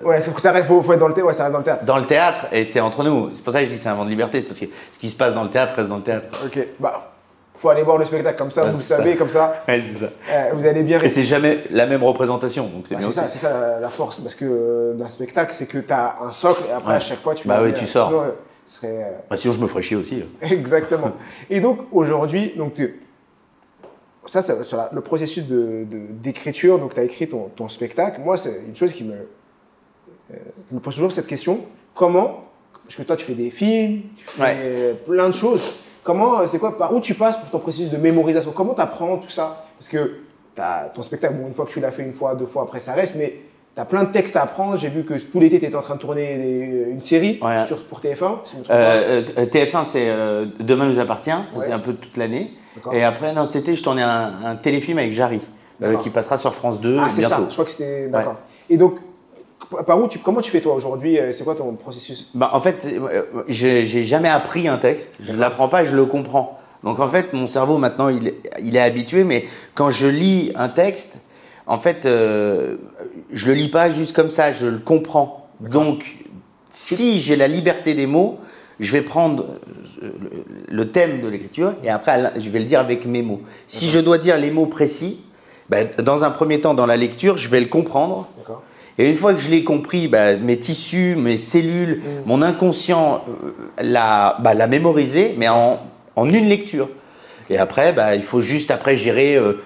Ouais, 0.04 0.22
sauf 0.22 0.34
que 0.34 0.40
ça 0.40 0.52
reste, 0.52 0.66
faut, 0.66 0.80
faut 0.80 0.92
être 0.92 1.00
dans 1.00 1.08
le 1.08 1.14
théâtre. 1.14 1.28
Ouais, 1.28 1.34
ça 1.34 1.42
reste 1.44 1.52
dans 1.52 1.58
le 1.58 1.64
théâtre. 1.64 1.84
dans 1.84 1.98
le 1.98 2.06
théâtre 2.06 2.46
et 2.52 2.64
c'est 2.64 2.78
entre 2.80 3.02
nous. 3.02 3.30
C'est 3.34 3.42
pour 3.42 3.52
ça 3.52 3.60
que 3.60 3.66
je 3.66 3.70
dis 3.72 3.78
c'est 3.78 3.88
un 3.88 3.94
vent 3.94 4.04
de 4.04 4.10
liberté, 4.10 4.40
c'est 4.40 4.46
parce 4.46 4.60
que 4.60 4.66
ce 4.92 4.98
qui 4.98 5.08
se 5.10 5.16
passe 5.16 5.34
dans 5.34 5.42
le 5.42 5.50
théâtre 5.50 5.74
reste 5.74 5.88
dans 5.88 5.96
le 5.96 6.02
théâtre. 6.02 6.28
Ok, 6.44 6.58
bah, 6.78 7.12
faut 7.58 7.68
aller 7.70 7.82
voir 7.82 7.98
le 7.98 8.04
spectacle 8.04 8.38
comme 8.38 8.50
ça, 8.52 8.62
vous 8.64 8.76
le 8.76 8.82
ça. 8.82 8.98
savez, 8.98 9.16
comme 9.16 9.28
ça, 9.30 9.64
Ouais, 9.68 9.82
c'est 9.82 9.98
ça. 9.98 10.10
euh, 10.30 10.50
vous 10.52 10.66
allez 10.66 10.82
bien 10.82 11.00
Et 11.02 11.08
c'est 11.08 11.22
jamais 11.24 11.64
la 11.70 11.86
même 11.86 12.04
représentation, 12.04 12.66
donc 12.68 12.84
c'est 12.86 12.94
Bah, 12.94 13.00
bien 13.00 13.08
c'est 13.10 13.14
ça, 13.20 13.26
c'est 13.28 13.38
ça 13.38 13.80
la, 13.80 13.88
force, 13.88 14.20
parce 14.20 14.34
que 14.36 14.44
euh, 14.44 14.94
d'un 14.94 15.08
spectacle, 15.08 15.52
c'est 15.52 15.66
que 15.66 15.78
tu 15.78 15.92
as 15.92 16.16
un 16.22 16.32
socle 16.32 16.62
et 16.68 16.72
après, 16.72 16.90
Ouais. 16.90 16.96
à 16.96 17.00
chaque 17.00 17.20
fois, 17.20 17.34
tu 17.34 17.48
Bah 17.48 17.58
oui, 17.62 17.72
tu 17.74 17.86
sors. 17.86 18.08
Sinon, 18.08 18.20
euh, 18.22 18.30
serait. 18.68 19.02
euh, 19.04 19.16
Bah, 19.28 19.36
sinon, 19.36 19.54
je 19.54 19.58
me 19.60 19.66
ferais 19.66 19.82
chier 19.82 19.96
aussi. 19.96 20.22
Exactement. 20.42 21.12
Et 21.50 21.58
donc 21.60 21.80
aujourd'hui, 21.90 22.52
donc 22.56 22.74
tu- 22.74 23.00
ça, 24.26 24.42
ça 24.42 24.62
sur 24.62 24.76
la- 24.76 24.90
le 24.92 25.00
processus 25.00 25.46
de- 25.48 25.84
de- 25.90 26.06
d'écriture, 26.10 26.78
donc 26.78 26.94
tu 26.94 27.00
as 27.00 27.04
écrit 27.04 27.28
ton, 27.28 27.48
ton 27.56 27.68
spectacle. 27.68 28.20
Moi, 28.20 28.36
c'est 28.36 28.60
une 28.68 28.76
chose 28.76 28.92
qui 28.92 29.04
me, 29.04 29.12
euh, 29.12 29.24
je 30.30 30.74
me 30.74 30.80
pose 30.80 30.94
toujours 30.94 31.12
cette 31.12 31.26
question 31.26 31.60
comment, 31.94 32.44
parce 32.84 32.96
que 32.96 33.02
toi 33.02 33.16
tu 33.16 33.24
fais 33.24 33.34
des 33.34 33.50
films, 33.50 34.02
tu 34.16 34.24
fais 34.26 34.42
Ouais. 34.42 34.94
plein 35.06 35.28
de 35.28 35.34
choses. 35.34 35.78
Comment, 36.02 36.40
euh, 36.40 36.46
c'est 36.46 36.58
quoi, 36.58 36.78
par 36.78 36.94
où 36.94 37.00
tu 37.00 37.14
passes 37.14 37.36
pour 37.36 37.48
ton 37.50 37.58
processus 37.58 37.90
de 37.90 37.96
mémorisation? 37.96 38.52
Comment 38.52 38.74
tu 38.74 38.80
apprends 38.80 39.16
tout 39.18 39.28
ça? 39.30 39.66
Parce 39.78 39.88
que 39.88 40.18
ton 40.94 41.02
spectacle, 41.02 41.34
bon, 41.34 41.48
une 41.48 41.54
fois 41.54 41.66
que 41.66 41.70
tu 41.72 41.80
l'as 41.80 41.90
fait 41.90 42.02
une 42.04 42.12
fois, 42.12 42.34
deux 42.34 42.46
fois, 42.46 42.62
après 42.62 42.80
ça 42.80 42.92
reste, 42.92 43.16
mais 43.16 43.34
tu 43.74 43.80
as 43.80 43.84
plein 43.84 44.04
de 44.04 44.12
textes 44.12 44.36
à 44.36 44.42
apprendre. 44.42 44.76
J'ai 44.78 44.88
vu 44.88 45.04
que 45.04 45.14
tout 45.14 45.40
l'été, 45.40 45.58
tu 45.58 45.66
étais 45.66 45.74
en 45.74 45.82
train 45.82 45.96
de 45.96 46.00
tourner 46.00 46.38
des- 46.38 46.86
une 46.90 47.00
série 47.00 47.40
sur, 47.66 47.82
pour 47.84 48.00
TF1. 48.00 48.40
si 48.44 48.52
je 48.54 48.58
me 48.60 48.64
trompe 48.64 48.68
pas. 48.68 48.74
Euh, 48.74 49.22
euh, 49.36 49.46
TF1, 49.46 49.84
c'est 49.84 50.08
euh, 50.08 50.46
Demain 50.60 50.86
nous 50.88 50.98
appartient, 51.00 51.30
ça 51.30 51.58
Ouais. 51.58 51.66
c'est 51.66 51.72
un 51.72 51.78
peu 51.80 51.92
toute 51.94 52.16
l'année. 52.16 52.52
Et 52.92 53.02
après, 53.02 53.32
non, 53.34 53.44
cet 53.44 53.62
été, 53.62 53.74
je 53.74 53.82
tournais 53.82 54.02
un, 54.02 54.32
un 54.44 54.56
téléfilm 54.56 54.98
avec 54.98 55.10
Jarry, 55.12 55.40
euh, 55.82 55.96
qui 55.96 56.10
passera 56.10 56.36
sur 56.36 56.54
France 56.54 56.80
2 56.80 56.96
Ah, 57.00 57.08
c'est 57.10 57.22
ça, 57.22 57.40
je 57.48 57.52
crois 57.52 57.64
que 57.64 57.70
c'était. 57.70 58.08
D'accord. 58.08 58.36
Et 58.70 58.76
donc, 58.76 58.96
par 59.86 60.02
où 60.02 60.08
tu, 60.08 60.18
comment 60.18 60.40
tu 60.40 60.50
fais 60.50 60.60
toi 60.60 60.74
aujourd'hui 60.74 61.18
euh, 61.18 61.32
C'est 61.32 61.44
quoi 61.44 61.54
ton 61.54 61.72
processus? 61.74 62.30
Bah, 62.34 62.50
en 62.52 62.60
fait, 62.60 62.86
euh, 62.86 63.22
j'ai 63.48 64.04
jamais 64.04 64.28
appris 64.28 64.68
un 64.68 64.78
texte, 64.78 65.16
je 65.20 65.32
ne 65.32 65.38
l'apprends 65.38 65.68
pas 65.68 65.84
je 65.84 65.96
le 65.96 66.04
comprends. 66.04 66.58
Donc 66.84 67.00
en 67.00 67.08
fait, 67.08 67.32
mon 67.32 67.46
cerveau 67.46 67.78
maintenant, 67.78 68.08
il, 68.08 68.28
est- 68.28 68.40
il 68.62 68.76
est 68.76 68.80
habitué, 68.80 69.24
mais 69.24 69.46
quand 69.74 69.90
je 69.90 70.06
lis 70.06 70.52
un 70.54 70.68
texte, 70.68 71.20
en 71.66 71.78
fait, 71.78 72.06
euh, 72.06 72.76
je 73.32 73.48
le 73.48 73.54
lis 73.54 73.68
pas 73.68 73.90
juste 73.90 74.14
comme 74.14 74.30
ça, 74.30 74.52
je 74.52 74.66
le 74.66 74.78
comprends. 74.78 75.48
Donc, 75.60 76.18
si 76.70 77.18
j'ai 77.18 77.34
la 77.34 77.48
liberté 77.48 77.94
des 77.94 78.06
mots, 78.06 78.38
je 78.78 78.92
vais 78.92 79.00
prendre 79.02 79.46
euh, 80.02 80.10
le, 80.68 80.90
thème 80.92 81.22
de 81.22 81.28
l'écriture 81.28 81.74
et 81.82 81.90
après, 81.90 82.32
je 82.38 82.50
vais 82.50 82.58
le 82.58 82.66
dire 82.66 82.78
avec 82.78 83.06
mes 83.06 83.22
mots. 83.22 83.40
Si 83.66 83.88
je 83.88 83.98
dois 83.98 84.18
dire 84.18 84.36
les 84.36 84.50
mots 84.50 84.66
précis, 84.66 85.24
ben, 85.70 85.88
dans 85.98 86.22
un 86.24 86.30
premier 86.30 86.60
temps, 86.60 86.74
dans 86.74 86.86
la 86.86 86.96
lecture, 86.96 87.38
je 87.38 87.48
vais 87.48 87.60
le 87.60 87.66
comprendre. 87.66 88.28
D'accord. 88.38 88.62
Et 88.98 89.08
une 89.08 89.14
fois 89.14 89.34
que 89.34 89.40
je 89.40 89.50
l'ai 89.50 89.62
compris, 89.62 90.08
bah, 90.08 90.36
mes 90.36 90.58
tissus, 90.58 91.16
mes 91.16 91.36
cellules, 91.36 92.02
mon 92.24 92.40
inconscient 92.40 93.24
euh, 93.28 93.50
l'a 93.82 94.38
bah, 94.40 94.66
mémorisé, 94.66 95.34
mais 95.36 95.48
en, 95.48 95.80
en 96.16 96.28
une 96.28 96.48
lecture. 96.48 96.88
Et 97.50 97.58
après, 97.58 97.92
bah, 97.92 98.14
il 98.14 98.22
faut 98.22 98.40
juste 98.40 98.70
après 98.70 98.96
gérer 98.96 99.36
euh, 99.36 99.60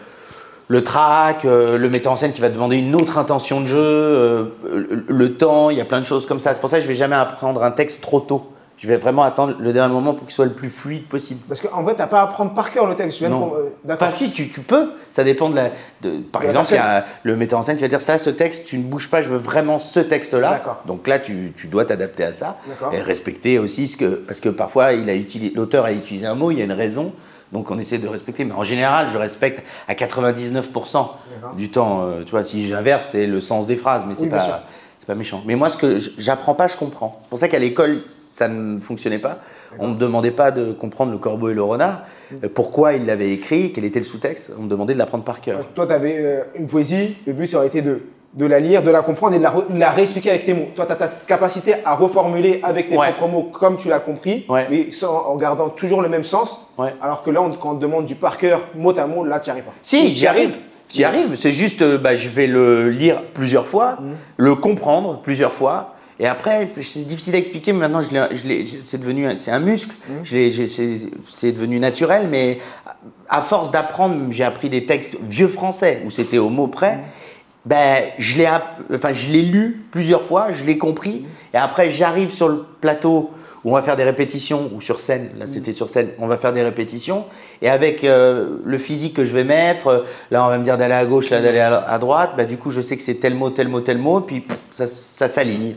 le 0.66 0.82
track, 0.82 1.44
euh, 1.44 1.78
le 1.78 1.88
metteur 1.88 2.12
en 2.12 2.16
scène 2.16 2.32
qui 2.32 2.40
va 2.40 2.48
demander 2.48 2.76
une 2.76 2.94
autre 2.96 3.18
intention 3.18 3.60
de 3.60 3.66
jeu, 3.66 4.52
le, 5.06 5.32
temps, 5.34 5.70
il 5.70 5.78
y 5.78 5.80
a 5.80 5.84
plein 5.84 6.00
de 6.00 6.06
choses 6.06 6.26
comme 6.26 6.40
ça. 6.40 6.54
C'est 6.54 6.60
pour 6.60 6.70
ça 6.70 6.78
que 6.78 6.82
je 6.82 6.88
vais 6.88 6.94
jamais 6.96 7.16
apprendre 7.16 7.62
un 7.62 7.70
texte 7.70 8.02
trop 8.02 8.20
tôt. 8.20 8.52
Je 8.80 8.88
vais 8.88 8.96
vraiment 8.96 9.22
attendre 9.24 9.56
le 9.60 9.72
dernier 9.74 9.92
moment 9.92 10.14
pour 10.14 10.26
qu'il 10.26 10.32
soit 10.34 10.46
le 10.46 10.52
plus 10.52 10.70
fluide 10.70 11.04
possible. 11.06 11.40
Parce 11.46 11.60
qu'en 11.60 11.82
vrai, 11.82 11.92
tu 11.92 11.98
n'as 12.00 12.06
pas 12.06 12.20
à 12.20 12.24
apprendre 12.24 12.54
par 12.54 12.70
cœur 12.70 12.86
le 12.86 12.94
texte. 12.94 13.20
Non. 13.22 13.52
euh. 13.54 13.92
Enfin, 13.92 14.10
si, 14.10 14.30
tu, 14.30 14.48
tu 14.48 14.62
peux. 14.62 14.92
Ça 15.10 15.22
dépend 15.22 15.50
de 15.50 15.56
la. 15.56 15.68
de- 16.00 16.16
par 16.32 16.40
De 16.40 16.46
exemple, 16.46 16.68
il 16.70 16.74
y 16.74 16.76
personne. 16.78 16.94
a 17.02 17.04
le 17.22 17.36
metteur 17.36 17.58
en 17.58 17.62
scène 17.62 17.76
qui 17.76 17.82
va 17.82 17.88
dire 17.88 18.00
ça, 18.00 18.16
ce 18.16 18.30
texte, 18.30 18.64
tu 18.66 18.78
ne 18.78 18.82
bouges 18.84 19.10
pas, 19.10 19.20
je 19.20 19.28
veux 19.28 19.36
vraiment 19.36 19.78
ce 19.78 20.00
texte-là. 20.00 20.62
Donc 20.86 21.06
là, 21.08 21.18
tu, 21.18 21.52
tu 21.54 21.66
dois 21.66 21.84
t'adapter 21.84 22.24
à 22.24 22.32
ça. 22.32 22.56
Et 22.92 23.02
respecter 23.02 23.58
aussi 23.58 23.86
ce 23.86 23.98
que. 23.98 24.06
Parce 24.06 24.40
que 24.40 24.48
parfois, 24.48 24.94
il 24.94 25.10
a 25.10 25.14
utilisé- 25.14 25.52
l'auteur 25.54 25.84
a 25.84 25.92
utilisé 25.92 26.24
un 26.24 26.34
mot, 26.34 26.50
il 26.50 26.58
y 26.58 26.62
a 26.62 26.64
une 26.64 26.72
raison. 26.72 27.12
Donc 27.52 27.70
on 27.70 27.78
essaie 27.78 27.98
de 27.98 28.08
respecter. 28.08 28.44
Mais 28.44 28.54
en 28.54 28.64
général, 28.64 29.08
je 29.12 29.18
respecte 29.18 29.62
à 29.88 29.94
99% 29.94 31.08
du 31.56 31.68
temps. 31.70 32.04
euh, 32.04 32.22
tu 32.24 32.30
vois, 32.30 32.44
si 32.44 32.66
j'inverse, 32.66 33.08
c'est 33.12 33.26
le 33.26 33.40
sens 33.42 33.66
des 33.66 33.76
phrases, 33.76 34.04
mais 34.08 34.14
c'est 34.14 34.22
Oui, 34.24 34.30
pas. 34.30 34.62
C'est 35.00 35.06
pas 35.06 35.14
méchant. 35.14 35.42
Mais 35.46 35.56
moi, 35.56 35.68
ce 35.70 35.76
que 35.78 35.98
j'apprends 36.18 36.54
pas, 36.54 36.68
je 36.68 36.76
comprends. 36.76 37.12
C'est 37.24 37.28
pour 37.30 37.38
ça 37.38 37.48
qu'à 37.48 37.58
l'école, 37.58 37.98
ça 37.98 38.46
ne 38.48 38.78
fonctionnait 38.80 39.18
pas. 39.18 39.38
On 39.78 39.88
ne 39.88 39.94
me 39.94 39.98
demandait 39.98 40.30
pas 40.30 40.50
de 40.50 40.72
comprendre 40.72 41.10
le 41.10 41.18
corbeau 41.18 41.48
et 41.48 41.54
le 41.54 41.62
renard. 41.62 42.02
euh, 42.44 42.48
Pourquoi 42.54 42.92
il 42.94 43.06
l'avait 43.06 43.30
écrit, 43.32 43.72
quel 43.72 43.84
était 43.84 43.98
le 44.00 44.04
sous-texte. 44.04 44.52
On 44.58 44.62
me 44.64 44.68
demandait 44.68 44.92
de 44.94 44.98
l'apprendre 44.98 45.24
par 45.24 45.40
cœur. 45.40 45.60
Toi, 45.74 45.86
tu 45.86 45.92
avais 45.92 46.42
une 46.54 46.66
poésie. 46.66 47.16
Le 47.26 47.32
but, 47.32 47.46
ça 47.46 47.56
aurait 47.58 47.68
été 47.68 47.80
de, 47.80 48.02
de 48.34 48.44
la 48.46 48.58
lire, 48.60 48.82
de 48.82 48.90
la 48.90 49.00
comprendre 49.00 49.34
et 49.36 49.38
de 49.38 49.42
la, 49.42 49.50
de 49.52 49.78
la 49.78 49.90
réexpliquer 49.90 50.30
avec 50.30 50.44
tes 50.44 50.52
mots. 50.54 50.66
Toi, 50.76 50.84
tu 50.86 50.92
as 50.92 50.96
ta 50.96 51.08
capacité 51.08 51.76
à 51.84 51.94
reformuler 51.94 52.60
avec 52.62 52.90
tes 52.90 52.96
Ouais. 52.98 53.12
propres 53.14 53.32
mots 53.32 53.44
comme 53.44 53.78
tu 53.78 53.88
l'as 53.88 54.00
compris, 54.00 54.44
Ouais. 54.50 54.66
mais 54.70 54.92
sans- 54.92 55.24
en 55.28 55.36
gardant 55.36 55.70
toujours 55.70 56.02
le 56.02 56.08
même 56.10 56.24
sens. 56.24 56.72
Ouais. 56.76 56.94
Alors 57.00 57.22
que 57.22 57.30
là, 57.30 57.40
on- 57.40 57.52
quand 57.52 57.70
on 57.72 57.76
te 57.76 57.80
demande 57.82 58.04
du 58.04 58.16
par 58.16 58.36
cœur, 58.36 58.60
mot 58.74 58.96
à 58.98 59.06
mot, 59.06 59.24
là, 59.24 59.40
tu 59.40 59.48
n'y 59.48 59.52
arrives 59.52 59.64
pas. 59.64 59.72
Si, 59.82 60.10
j'y 60.12 60.26
arrive. 60.26 60.56
J'y 60.90 61.04
arrive. 61.04 61.34
C'est 61.34 61.52
juste, 61.52 61.82
euh, 61.82 61.98
bah, 61.98 62.16
je 62.16 62.28
vais 62.28 62.46
le 62.46 62.90
lire 62.90 63.22
plusieurs 63.34 63.66
fois, 63.66 63.98
Mhm. 64.00 64.16
le 64.36 64.54
comprendre 64.56 65.20
plusieurs 65.22 65.52
fois. 65.52 65.94
Et 66.18 66.26
après, 66.26 66.68
c'est 66.82 67.06
difficile 67.06 67.34
à 67.34 67.38
expliquer, 67.38 67.72
mais 67.72 67.88
maintenant, 67.88 68.00
c'est 68.02 69.00
devenu, 69.00 69.26
un- 69.26 69.34
c'est 69.36 69.50
un 69.52 69.60
muscle. 69.60 69.94
J'ai- 70.22 70.52
c'est 70.66 71.52
devenu 71.52 71.78
naturel, 71.80 72.26
mais 72.30 72.58
à 73.28 73.40
force 73.40 73.70
d'apprendre, 73.70 74.26
j'ai 74.30 74.44
appris 74.44 74.68
des 74.68 74.84
textes 74.84 75.16
vieux 75.22 75.48
français 75.48 76.02
où 76.04 76.10
c'était 76.10 76.36
au 76.38 76.50
mot 76.50 76.66
près. 76.66 76.96
Mhm. 76.96 77.02
Ben, 77.66 78.02
je 78.18 78.38
l'ai, 78.38 78.48
enfin, 78.94 79.12
je 79.12 79.32
l'ai 79.32 79.42
lu 79.42 79.82
plusieurs 79.90 80.22
fois, 80.22 80.50
je 80.50 80.64
l'ai 80.64 80.76
compris, 80.78 81.24
et 81.54 81.56
après, 81.56 81.88
j'arrive 81.88 82.30
sur 82.30 82.48
le 82.48 82.64
plateau 82.80 83.30
où 83.64 83.70
on 83.70 83.74
va 83.74 83.82
faire 83.82 83.96
des 83.96 84.04
répétitions, 84.04 84.70
ou 84.74 84.80
sur 84.80 85.00
scène, 85.00 85.30
là 85.38 85.46
c'était 85.46 85.72
sur 85.72 85.88
scène, 85.88 86.08
on 86.18 86.26
va 86.26 86.38
faire 86.38 86.52
des 86.52 86.62
répétitions, 86.62 87.24
et 87.62 87.68
avec 87.68 88.04
euh, 88.04 88.56
le 88.64 88.78
physique 88.78 89.14
que 89.14 89.24
je 89.24 89.34
vais 89.34 89.44
mettre, 89.44 89.86
euh, 89.88 90.04
là 90.30 90.44
on 90.44 90.48
va 90.48 90.58
me 90.58 90.64
dire 90.64 90.78
d'aller 90.78 90.94
à 90.94 91.04
gauche, 91.04 91.30
là 91.30 91.40
d'aller 91.40 91.60
à, 91.60 91.76
à 91.76 91.98
droite, 91.98 92.32
bah, 92.36 92.44
du 92.44 92.56
coup 92.56 92.70
je 92.70 92.80
sais 92.80 92.96
que 92.96 93.02
c'est 93.02 93.16
tel 93.16 93.34
mot, 93.34 93.50
tel 93.50 93.68
mot, 93.68 93.80
tel 93.80 93.98
mot, 93.98 94.20
puis 94.20 94.40
pff, 94.40 94.58
ça, 94.72 94.86
ça 94.86 95.28
s'aligne. 95.28 95.76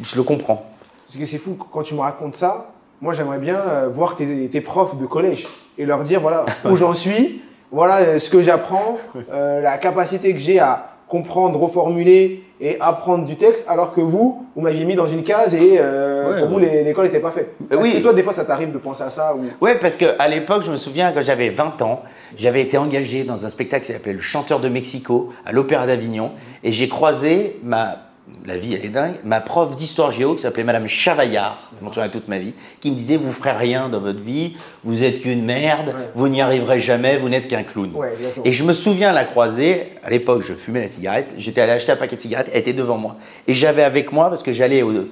Je 0.00 0.16
le 0.16 0.22
comprends. 0.22 0.70
Parce 1.06 1.18
que 1.18 1.24
c'est 1.24 1.38
fou, 1.38 1.56
quand 1.72 1.82
tu 1.82 1.94
me 1.94 2.00
racontes 2.00 2.34
ça, 2.34 2.72
moi 3.00 3.14
j'aimerais 3.14 3.38
bien 3.38 3.58
euh, 3.58 3.88
voir 3.88 4.16
tes, 4.16 4.48
tes 4.48 4.60
profs 4.60 4.96
de 4.96 5.06
collège 5.06 5.46
et 5.78 5.86
leur 5.86 6.02
dire 6.02 6.20
voilà 6.20 6.46
où 6.64 6.76
j'en 6.76 6.92
suis, 6.92 7.42
voilà 7.72 8.18
ce 8.18 8.30
que 8.30 8.42
j'apprends, 8.42 8.98
euh, 9.32 9.60
la 9.60 9.78
capacité 9.78 10.32
que 10.32 10.38
j'ai 10.38 10.60
à, 10.60 10.95
comprendre, 11.08 11.58
reformuler 11.58 12.42
et 12.60 12.78
apprendre 12.80 13.24
du 13.26 13.36
texte, 13.36 13.66
alors 13.68 13.92
que 13.94 14.00
vous, 14.00 14.46
vous 14.56 14.62
m'aviez 14.62 14.84
mis 14.86 14.94
dans 14.94 15.06
une 15.06 15.22
case 15.22 15.54
et 15.54 15.76
euh, 15.78 16.32
Ouais, 16.32 16.40
pour 16.40 16.48
vous, 16.48 16.56
ouais. 16.56 16.82
l'école 16.84 17.04
n'était 17.04 17.20
pas 17.20 17.30
faite. 17.30 17.54
Euh, 17.70 17.78
Est-ce 17.78 17.82
oui. 17.82 17.92
que 17.98 18.02
toi, 18.02 18.12
des 18.14 18.22
fois, 18.22 18.32
ça 18.32 18.44
t'arrive 18.44 18.72
de 18.72 18.78
penser 18.78 19.02
à 19.02 19.10
ça 19.10 19.34
ou... 19.36 19.44
Ouais, 19.64 19.74
parce 19.76 19.96
qu'à 19.96 20.26
l'époque, 20.26 20.62
je 20.64 20.70
me 20.70 20.76
souviens, 20.76 21.12
quand 21.12 21.22
j'avais 21.22 21.50
20 21.50 21.82
ans, 21.82 22.02
j'avais 22.36 22.62
été 22.62 22.78
engagé 22.78 23.24
dans 23.24 23.44
un 23.44 23.50
spectacle 23.50 23.84
qui 23.86 23.92
s'appelait 23.92 24.14
Le 24.14 24.20
Chanteur 24.22 24.58
de 24.60 24.68
Mexico 24.70 25.32
à 25.44 25.52
l'Opéra 25.52 25.86
d'Avignon. 25.86 26.30
Et 26.64 26.72
j'ai 26.72 26.88
croisé 26.88 27.58
ma. 27.62 27.98
La 28.44 28.56
vie, 28.56 28.74
elle 28.74 28.84
est 28.84 28.88
dingue. 28.90 29.14
Ma 29.24 29.40
prof 29.40 29.76
d'histoire 29.76 30.10
géo 30.10 30.34
qui 30.34 30.42
s'appelait 30.42 30.64
Madame 30.64 30.88
Chavaillard, 30.88 31.70
je 31.78 31.84
m'en 31.84 31.92
souviens 31.92 32.08
toute 32.08 32.26
ma 32.26 32.38
vie, 32.38 32.54
qui 32.80 32.90
me 32.90 32.96
disait 32.96 33.16
Vous 33.16 33.32
ferez 33.32 33.52
rien 33.52 33.88
dans 33.88 34.00
votre 34.00 34.20
vie, 34.20 34.56
vous 34.82 35.04
êtes 35.04 35.20
qu'une 35.20 35.44
merde, 35.44 35.88
Ouais. 35.88 36.08
vous 36.16 36.26
n'y 36.26 36.40
arriverez 36.42 36.80
jamais, 36.80 37.18
vous 37.18 37.28
n'êtes 37.28 37.46
qu'un 37.46 37.62
clown. 37.62 37.92
Ouais, 37.94 38.14
et 38.44 38.50
je 38.50 38.64
me 38.64 38.72
souviens 38.72 39.12
la 39.12 39.22
croiser, 39.24 39.92
à 40.04 40.10
l'époque, 40.10 40.42
je 40.42 40.54
fumais 40.54 40.80
la 40.80 40.88
cigarette, 40.88 41.28
j'étais 41.38 41.60
allé 41.60 41.72
acheter 41.72 41.92
un 41.92 41.96
paquet 41.96 42.16
de 42.16 42.20
cigarettes, 42.20 42.50
elle 42.52 42.60
était 42.60 42.72
devant 42.72 42.96
moi. 42.98 43.16
Et 43.46 43.54
j'avais 43.54 43.84
avec 43.84 44.10
moi, 44.10 44.28
parce 44.28 44.42
que 44.42 44.52
j'allais, 44.52 44.82
au- 44.82 45.06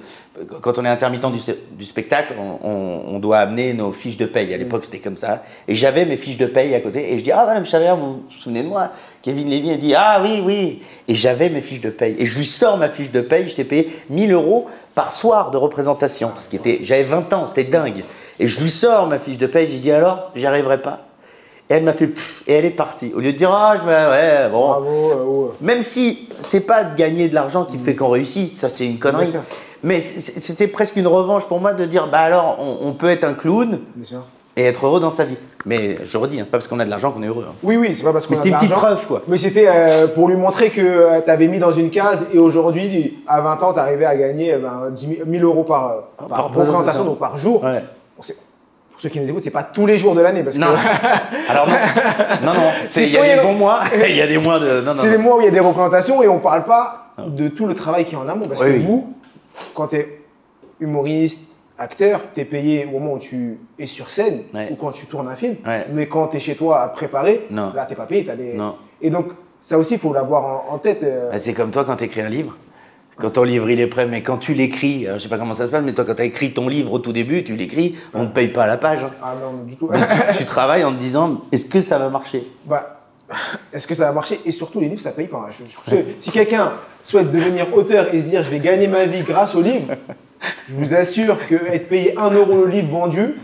quand 0.61 0.77
on 0.77 0.83
est 0.83 0.89
intermittent 0.89 1.31
du, 1.31 1.39
du 1.77 1.85
spectacle, 1.85 2.33
on, 2.37 2.67
on- 2.69 3.15
on 3.15 3.19
doit 3.19 3.37
amener 3.39 3.73
nos 3.73 3.93
fiches 3.93 4.17
de 4.17 4.25
paye. 4.25 4.53
À 4.53 4.57
l'époque, 4.57 4.83
c'était 4.83 4.99
comme 4.99 5.15
ça. 5.15 5.43
Et 5.69 5.75
j'avais 5.75 6.03
mes 6.05 6.17
fiches 6.17 6.35
de 6.37 6.47
paye 6.47 6.75
à 6.75 6.81
côté. 6.81 7.13
Et 7.13 7.17
je 7.17 7.23
dis, 7.23 7.31
ah, 7.31 7.45
madame 7.45 7.65
Chavert, 7.65 7.95
vous 7.95 8.13
vous 8.15 8.23
souvenez 8.37 8.61
de 8.63 8.67
moi? 8.67 8.91
Kevin 9.25 9.49
Lévy, 9.49 9.71
elle 9.71 9.79
dit, 9.79 9.95
ah 9.95 10.19
oui, 10.21 10.39
oui. 10.45 10.83
Et 11.07 11.15
j'avais 11.15 11.49
mes 11.49 11.59
fiches 11.61 11.81
de 11.81 11.89
paye. 11.89 12.15
Et 12.19 12.27
je 12.27 12.37
lui 12.37 12.45
sors 12.45 12.77
ma 12.77 12.89
fiche 12.89 13.09
de 13.09 13.21
paye, 13.21 13.49
je 13.49 13.55
t'ai 13.55 13.63
payé 13.63 13.91
1000 14.11 14.31
euros 14.31 14.67
par 14.93 15.11
soir 15.11 15.49
de 15.49 15.57
représentation. 15.57 16.29
Ce 16.39 16.47
qui 16.47 16.57
était, 16.57 16.81
j'avais 16.83 17.05
20 17.05 17.33
ans, 17.33 17.47
c'était 17.47 17.63
dingue. 17.63 18.03
Et 18.39 18.47
je 18.47 18.61
lui 18.61 18.69
sors 18.69 19.07
ma 19.07 19.17
fiche 19.17 19.39
de 19.39 19.47
paye, 19.47 19.65
j'ai 19.65 19.79
dit, 19.79 19.91
alors, 19.91 20.29
j'y 20.35 20.45
arriverai 20.45 20.79
pas. 20.79 21.07
Et 21.71 21.73
elle 21.73 21.83
m'a 21.83 21.93
fait, 21.93 22.05
pff, 22.05 22.43
et 22.45 22.53
elle 22.53 22.65
est 22.65 22.69
partie. 22.69 23.13
Au 23.15 23.19
lieu 23.19 23.33
de 23.33 23.37
dire, 23.37 23.51
ah, 23.51 23.75
je 23.79 23.81
me, 23.81 23.87
ouais, 23.89 24.47
bon. 24.51 24.67
Bravo. 24.67 25.45
euh. 25.47 25.55
Même 25.59 25.81
si 25.81 26.29
c'est 26.39 26.61
pas 26.67 26.83
de 26.83 26.95
gagner 26.95 27.27
de 27.27 27.33
l'argent 27.33 27.65
qui 27.65 27.79
fait 27.79 27.95
qu'on 27.95 28.09
réussit, 28.09 28.53
ça 28.53 28.69
c'est 28.69 28.85
une 28.85 28.99
connerie. 28.99 29.33
Mais 29.81 29.99
c'était 29.99 30.67
presque 30.67 30.95
une 30.97 31.07
revanche 31.07 31.45
pour 31.45 31.59
moi 31.59 31.73
de 31.73 31.85
dire 31.85 32.07
bah 32.07 32.19
alors 32.19 32.57
on, 32.59 32.87
on 32.87 32.93
peut 32.93 33.09
être 33.09 33.23
un 33.23 33.33
clown 33.33 33.79
Bien 33.95 34.05
sûr. 34.05 34.21
Et 34.57 34.63
être 34.65 34.85
heureux 34.85 34.99
dans 34.99 35.09
sa 35.09 35.23
vie. 35.25 35.37
Mais 35.65 35.95
je 36.05 36.17
redis, 36.17 36.39
hein, 36.39 36.43
c'est 36.45 36.51
pas 36.51 36.57
parce 36.57 36.67
qu'on 36.67 36.79
a 36.79 36.85
de 36.85 36.89
l'argent 36.89 37.11
qu'on 37.11 37.23
est 37.23 37.27
heureux. 37.27 37.45
hein. 37.49 37.53
Oui, 37.63 37.75
oui, 37.77 37.93
c'est 37.97 38.03
pas 38.03 38.13
parce 38.13 38.25
qu'on 38.25 38.33
Mais 38.33 38.39
a 38.39 38.43
c'était 38.43 38.49
de 38.51 38.53
une 38.55 38.59
petite 38.59 38.69
l'argent. 38.71 38.85
preuve 38.95 39.05
quoi. 39.07 39.21
Mais 39.27 39.37
c'était 39.37 39.65
euh, 39.67 40.07
pour 40.07 40.27
lui 40.27 40.35
montrer 40.35 40.69
que 40.69 41.21
tu 41.23 41.29
avais 41.31 41.47
mis 41.47 41.57
dans 41.59 41.71
une 41.71 41.89
case 41.89 42.27
et 42.33 42.37
aujourd'hui, 42.37 43.17
à 43.27 43.41
20 43.41 43.63
ans, 43.63 43.73
tu 43.73 43.79
arrivais 43.79 44.05
à 44.05 44.15
gagner 44.15 44.53
euh, 44.53 44.59
ben, 44.59 44.89
10 44.91 45.07
000 45.07 45.19
1000 45.25 45.43
euros 45.43 45.63
par, 45.63 45.87
euh, 45.89 45.93
par, 46.19 46.27
par 46.27 46.43
représentation, 46.45 46.71
représentation. 46.77 47.03
donc 47.05 47.19
par 47.19 47.37
jour. 47.37 47.63
Ouais. 47.63 47.83
Bon, 48.15 48.21
c'est- 48.23 48.37
pour 48.91 49.01
ceux 49.01 49.09
qui 49.09 49.19
nous 49.19 49.27
écoutent, 49.29 49.41
c'est 49.43 49.49
pas 49.51 49.63
tous 49.63 49.85
les 49.85 49.97
jours 49.97 50.15
de 50.15 50.21
l'année 50.21 50.41
parce 50.43 50.55
Non. 50.55 50.67
que 50.67 51.51
Alors 51.51 51.67
non, 51.67 51.75
non, 52.45 52.53
non. 52.53 52.69
c'est- 52.87 53.03
Il 53.07 53.11
y 53.11 53.17
a 53.17 53.35
des 53.35 53.41
bons 53.41 53.53
mois, 53.55 53.81
il 54.07 54.15
y 54.15 54.21
a 54.21 54.27
des 54.27 54.37
mois 54.37 54.57
de. 54.59 54.79
Non, 54.81 54.93
non. 54.93 55.01
c'est 55.01 55.09
les 55.09 55.17
mois 55.17 55.35
où 55.37 55.41
il 55.41 55.45
y 55.45 55.49
a 55.49 55.51
des 55.51 55.59
représentations 55.59 56.23
et 56.23 56.27
on 56.29 56.39
parle 56.39 56.63
pas 56.63 57.13
de 57.27 57.49
tout 57.49 57.65
le 57.65 57.73
travail 57.73 58.05
qui 58.05 58.15
est 58.15 58.17
en 58.17 58.27
amont. 58.29 58.47
Parce 58.47 58.61
Oui, 58.61 58.67
que 58.67 58.71
oui. 58.73 58.83
vous, 58.85 59.13
quand 59.73 59.87
tu 59.87 59.97
es 59.97 60.19
humoriste, 60.79 61.39
acteur, 61.77 62.21
tu 62.33 62.41
es 62.41 62.45
payé 62.45 62.85
au 62.85 62.99
moment 62.99 63.13
où 63.13 63.19
tu 63.19 63.57
es 63.79 63.85
sur 63.85 64.09
scène 64.09 64.41
Ouais. 64.53 64.69
ou 64.71 64.75
quand 64.75 64.91
tu 64.91 65.05
tournes 65.05 65.27
un 65.27 65.35
film. 65.35 65.55
Ouais. 65.65 65.85
Mais 65.93 66.07
quand 66.07 66.27
tu 66.29 66.37
es 66.37 66.39
chez 66.39 66.55
toi 66.55 66.81
à 66.81 66.87
préparer, 66.89 67.47
Non. 67.51 67.71
là, 67.73 67.85
tu 67.85 67.95
pas 67.95 68.05
payé. 68.05 68.25
t'as 68.25 68.35
des... 68.35 68.53
Non. 68.53 68.75
Et 69.01 69.09
donc, 69.09 69.27
ça 69.59 69.77
aussi, 69.77 69.95
il 69.95 69.99
faut 69.99 70.13
l'avoir 70.13 70.65
en, 70.71 70.75
en 70.75 70.77
tête. 70.77 71.01
euh, 71.03 71.31
Bah, 71.31 71.39
c'est 71.39 71.53
comme 71.53 71.71
toi 71.71 71.83
quand 71.85 71.97
tu 71.97 72.03
écris 72.05 72.21
un 72.21 72.29
livre. 72.29 72.57
Quand 73.17 73.29
ton 73.29 73.43
livre 73.43 73.69
il 73.69 73.79
est 73.79 73.87
prêt, 73.87 74.05
mais 74.05 74.21
quand 74.21 74.37
tu 74.37 74.53
l'écris, 74.53 75.07
je 75.13 75.17
sais 75.19 75.29
pas 75.29 75.37
comment 75.37 75.53
ça 75.53 75.65
se 75.67 75.71
passe, 75.71 75.83
mais 75.85 75.93
toi 75.93 76.03
quand 76.03 76.15
tu 76.15 76.21
as 76.21 76.25
écrit 76.25 76.53
ton 76.53 76.67
livre 76.67 76.91
au 76.91 76.99
tout 76.99 77.13
début, 77.13 77.45
tu 77.45 77.55
l'écris, 77.55 77.95
on 78.13 78.23
ne 78.23 78.27
paye 78.27 78.49
pas 78.49 78.63
à 78.63 78.67
la 78.67 78.75
page. 78.77 79.03
hein. 79.03 79.09
Ah 79.23 79.35
non, 79.41 79.63
du 79.63 79.77
tout. 79.77 79.89
tu 80.37 80.43
travailles 80.43 80.83
en 80.83 80.91
te 80.91 80.97
disant 80.99 81.39
est-ce 81.53 81.65
que 81.65 81.79
ça 81.79 81.97
va 81.97 82.09
marcher? 82.09 82.43
Bah, 82.65 82.99
est-ce 83.71 83.87
que 83.87 83.95
ça 83.95 84.03
va 84.07 84.11
marcher? 84.11 84.41
Et 84.45 84.51
surtout, 84.51 84.81
les 84.81 84.89
livres, 84.89 84.99
ça 84.99 85.11
paye 85.11 85.27
pas. 85.27 85.47
Je- 85.49 85.63
je- 85.91 85.95
si 86.17 86.29
quelqu'un 86.31 86.73
souhaite 87.05 87.31
devenir 87.31 87.67
auteur 87.73 88.13
et 88.13 88.19
se 88.21 88.27
dire 88.27 88.43
je 88.43 88.49
vais 88.49 88.59
gagner 88.59 88.87
ma 88.87 89.05
vie 89.05 89.21
grâce 89.21 89.55
aux 89.55 89.61
livres, 89.61 89.93
je 90.69 90.73
vous 90.75 90.95
assure 90.95 91.37
que 91.47 91.55
être 91.73 91.87
payé 91.89 92.15
1 92.17 92.29
euro 92.31 92.65
le 92.65 92.67
livre 92.67 92.89
vendu, 92.89 93.35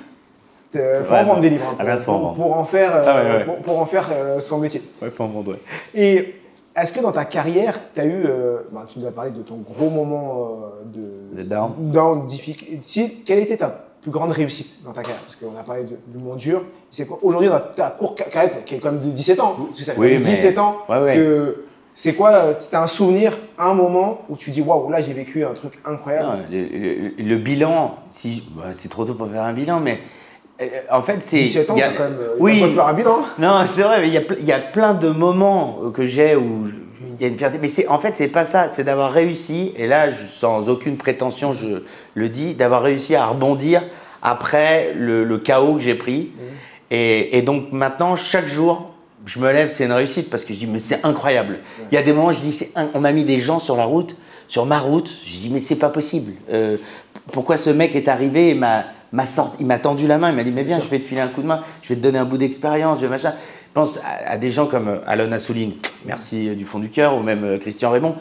euh, 0.75 1.03
faut 1.03 1.13
Ouais, 1.13 1.19
en 1.19 1.23
vendre 1.23 1.35
non. 1.35 1.41
des 1.41 1.49
livres 1.49 1.65
hein, 1.71 1.75
Ah, 1.85 1.95
en 1.95 1.97
pour, 2.01 2.13
vendre. 2.19 2.33
pour 2.35 2.57
en 2.57 2.63
faire, 2.65 2.95
euh, 2.95 3.03
Ah 3.05 3.15
ouais, 3.23 3.45
ouais. 3.47 3.57
Pour, 3.63 3.79
en 3.79 3.85
faire 3.85 4.07
euh, 4.11 4.39
son 4.39 4.59
métier. 4.59 4.81
Ouais, 5.01 5.09
faut 5.09 5.23
en 5.23 5.27
vendre, 5.27 5.57
Et 5.93 6.35
est-ce 6.75 6.93
que 6.93 7.01
dans 7.01 7.11
ta 7.11 7.25
carrière, 7.25 7.77
tu 7.93 7.99
as 8.01 8.05
eu, 8.05 8.23
euh, 8.25 8.59
bah, 8.71 8.85
tu 8.87 8.99
nous 8.99 9.05
as 9.07 9.11
parlé 9.11 9.31
de 9.31 9.41
ton 9.41 9.57
gros 9.57 9.89
moment 9.89 10.59
euh, 10.85 11.37
de, 11.37 11.43
down. 11.43 11.73
down, 11.77 12.27
difficulté. 12.27 12.79
Si, 12.81 13.23
quelle 13.25 13.39
était 13.39 13.57
ta 13.57 13.85
plus 14.01 14.11
grande 14.11 14.31
réussite 14.31 14.83
dans 14.85 14.93
ta 14.93 15.01
carrière? 15.01 15.19
Parce 15.21 15.35
qu'on 15.35 15.59
a 15.59 15.63
parlé 15.63 15.83
de- 15.83 16.17
du 16.17 16.23
monde 16.23 16.37
dur. 16.37 16.61
C'est 16.89 17.05
quoi? 17.05 17.19
Aujourd'hui 17.21 17.49
dans 17.49 17.59
ta 17.75 17.89
courte 17.89 18.17
ca- 18.19 18.29
carrière, 18.29 18.63
qui 18.65 18.75
est 18.75 18.79
quand 18.79 18.91
même 18.91 19.01
de 19.01 19.11
17 19.11 19.39
ans, 19.41 19.55
parce 19.67 19.79
que 19.79 19.85
ça 19.85 19.93
fait 19.93 19.99
Oui, 19.99 20.07
quand 20.07 20.13
même 20.13 20.21
mais- 20.23 20.29
17 20.29 20.57
ans, 20.57 20.77
que 20.87 21.65
c'est 21.93 22.13
quoi, 22.13 22.31
euh, 22.31 22.53
as 22.73 22.83
un 22.83 22.87
souvenir, 22.87 23.33
un 23.57 23.73
moment 23.73 24.21
où 24.29 24.37
tu 24.37 24.49
dis 24.51 24.61
waouh, 24.61 24.89
là 24.89 25.01
j'ai 25.01 25.13
vécu 25.13 25.43
un 25.43 25.53
truc 25.53 25.73
incroyable 25.85 26.25
Non, 26.27 26.39
le, 26.51 26.57
le- 26.63 27.23
le 27.29 27.35
bilan, 27.37 27.97
si, 28.09 28.43
bah, 28.55 28.67
c'est 28.73 28.89
trop 28.89 29.05
tôt 29.05 29.13
pour 29.13 29.29
faire 29.29 29.43
un 29.43 29.53
bilan, 29.53 29.79
mais 29.79 29.99
euh, 30.61 30.67
en 30.91 31.01
fait, 31.01 31.17
c'est. 31.21 31.39
17 31.39 31.69
ans, 31.71 31.75
a- 31.77 31.89
quand 31.89 32.03
même. 32.03 32.17
euh, 32.19 32.35
oui, 32.39 32.69
faire 32.71 32.87
un 32.87 32.93
bilan. 32.93 33.17
non, 33.39 33.63
c'est 33.67 33.81
vrai, 33.83 34.01
mais 34.01 34.07
il 34.07 34.13
y, 34.13 34.51
a, 34.53 34.57
y 34.57 34.71
plein 34.71 34.93
de 34.93 35.09
moments 35.09 35.79
que 35.93 36.05
j'ai 36.05 36.35
où 36.35 36.67
il 37.19 37.21
y 37.21 37.25
a 37.25 37.27
une 37.27 37.37
fierté. 37.37 37.57
Mais 37.61 37.67
c'est, 37.67 37.87
en 37.87 37.97
fait, 37.99 38.13
c'est 38.15 38.27
pas 38.29 38.45
ça, 38.45 38.67
c'est 38.69 38.83
d'avoir 38.83 39.11
réussi, 39.11 39.73
et 39.77 39.85
là, 39.87 40.09
je- 40.09 40.27
sans 40.27 40.69
aucune 40.69 40.97
prétention, 40.97 41.51
je 41.53 41.83
le 42.13 42.29
dis, 42.29 42.53
d'avoir 42.53 42.83
réussi 42.83 43.15
à 43.15 43.25
rebondir 43.25 43.81
après 44.21 44.93
le, 44.95 45.23
le 45.23 45.37
chaos 45.39 45.75
que 45.75 45.81
j'ai 45.81 45.95
pris. 45.95 46.31
Et, 46.91 47.37
et 47.37 47.41
donc 47.41 47.71
maintenant, 47.71 48.15
chaque 48.15 48.47
jour, 48.47 48.90
je 49.25 49.39
me 49.39 49.51
lève, 49.51 49.71
c'est 49.73 49.85
une 49.85 49.91
réussite 49.91 50.29
parce 50.29 50.45
que 50.45 50.53
je 50.53 50.59
dis, 50.59 50.67
mais 50.67 50.79
c'est 50.79 51.05
incroyable. 51.05 51.59
Il 51.91 51.95
y 51.95 51.97
a 51.97 52.03
des 52.03 52.13
moments, 52.13 52.31
je 52.31 52.39
dis, 52.39 52.51
c'est 52.51 52.71
on 52.93 52.99
m'a 52.99 53.11
mis 53.11 53.23
des 53.23 53.39
gens 53.39 53.59
sur 53.59 53.75
la 53.75 53.85
route, 53.85 54.15
sur 54.47 54.65
ma 54.65 54.79
route. 54.79 55.11
Je 55.25 55.37
dis, 55.37 55.49
mais 55.49 55.59
c'est 55.59 55.75
pas 55.75 55.89
possible. 55.89 56.33
Euh, 56.51 56.77
pourquoi 57.31 57.57
ce 57.57 57.69
mec 57.69 57.95
est 57.95 58.07
arrivé 58.07 58.49
et 58.49 58.53
m'a, 58.53 58.85
m'a 59.11 59.25
sorti, 59.25 59.57
il 59.59 59.65
m'a 59.65 59.77
tendu 59.77 60.07
la 60.07 60.17
main, 60.17 60.29
il 60.29 60.35
m'a 60.35 60.43
dit, 60.43 60.51
mais 60.51 60.63
viens, 60.63 60.79
je 60.79 60.87
vais 60.87 60.99
te 60.99 61.05
filer 61.05 61.21
un 61.21 61.27
coup 61.27 61.41
de 61.41 61.47
main, 61.47 61.61
je 61.81 61.89
vais 61.89 61.95
te 61.95 62.01
donner 62.01 62.19
un 62.19 62.25
bout 62.25 62.37
d'expérience, 62.37 62.99
je 62.99 63.05
vais 63.05 63.11
machin. 63.11 63.33
Je 63.67 63.73
pense 63.73 63.99
à, 63.99 64.31
à 64.31 64.37
des 64.37 64.51
gens 64.51 64.65
comme 64.65 64.87
euh, 64.89 64.97
Alon 65.05 65.31
Assouline, 65.31 65.73
merci 66.05 66.49
euh, 66.49 66.55
du 66.55 66.65
fond 66.65 66.79
du 66.79 66.89
cœur, 66.89 67.15
ou 67.15 67.21
même 67.21 67.57
Christian 67.59 67.91
Raymond. 67.91 68.15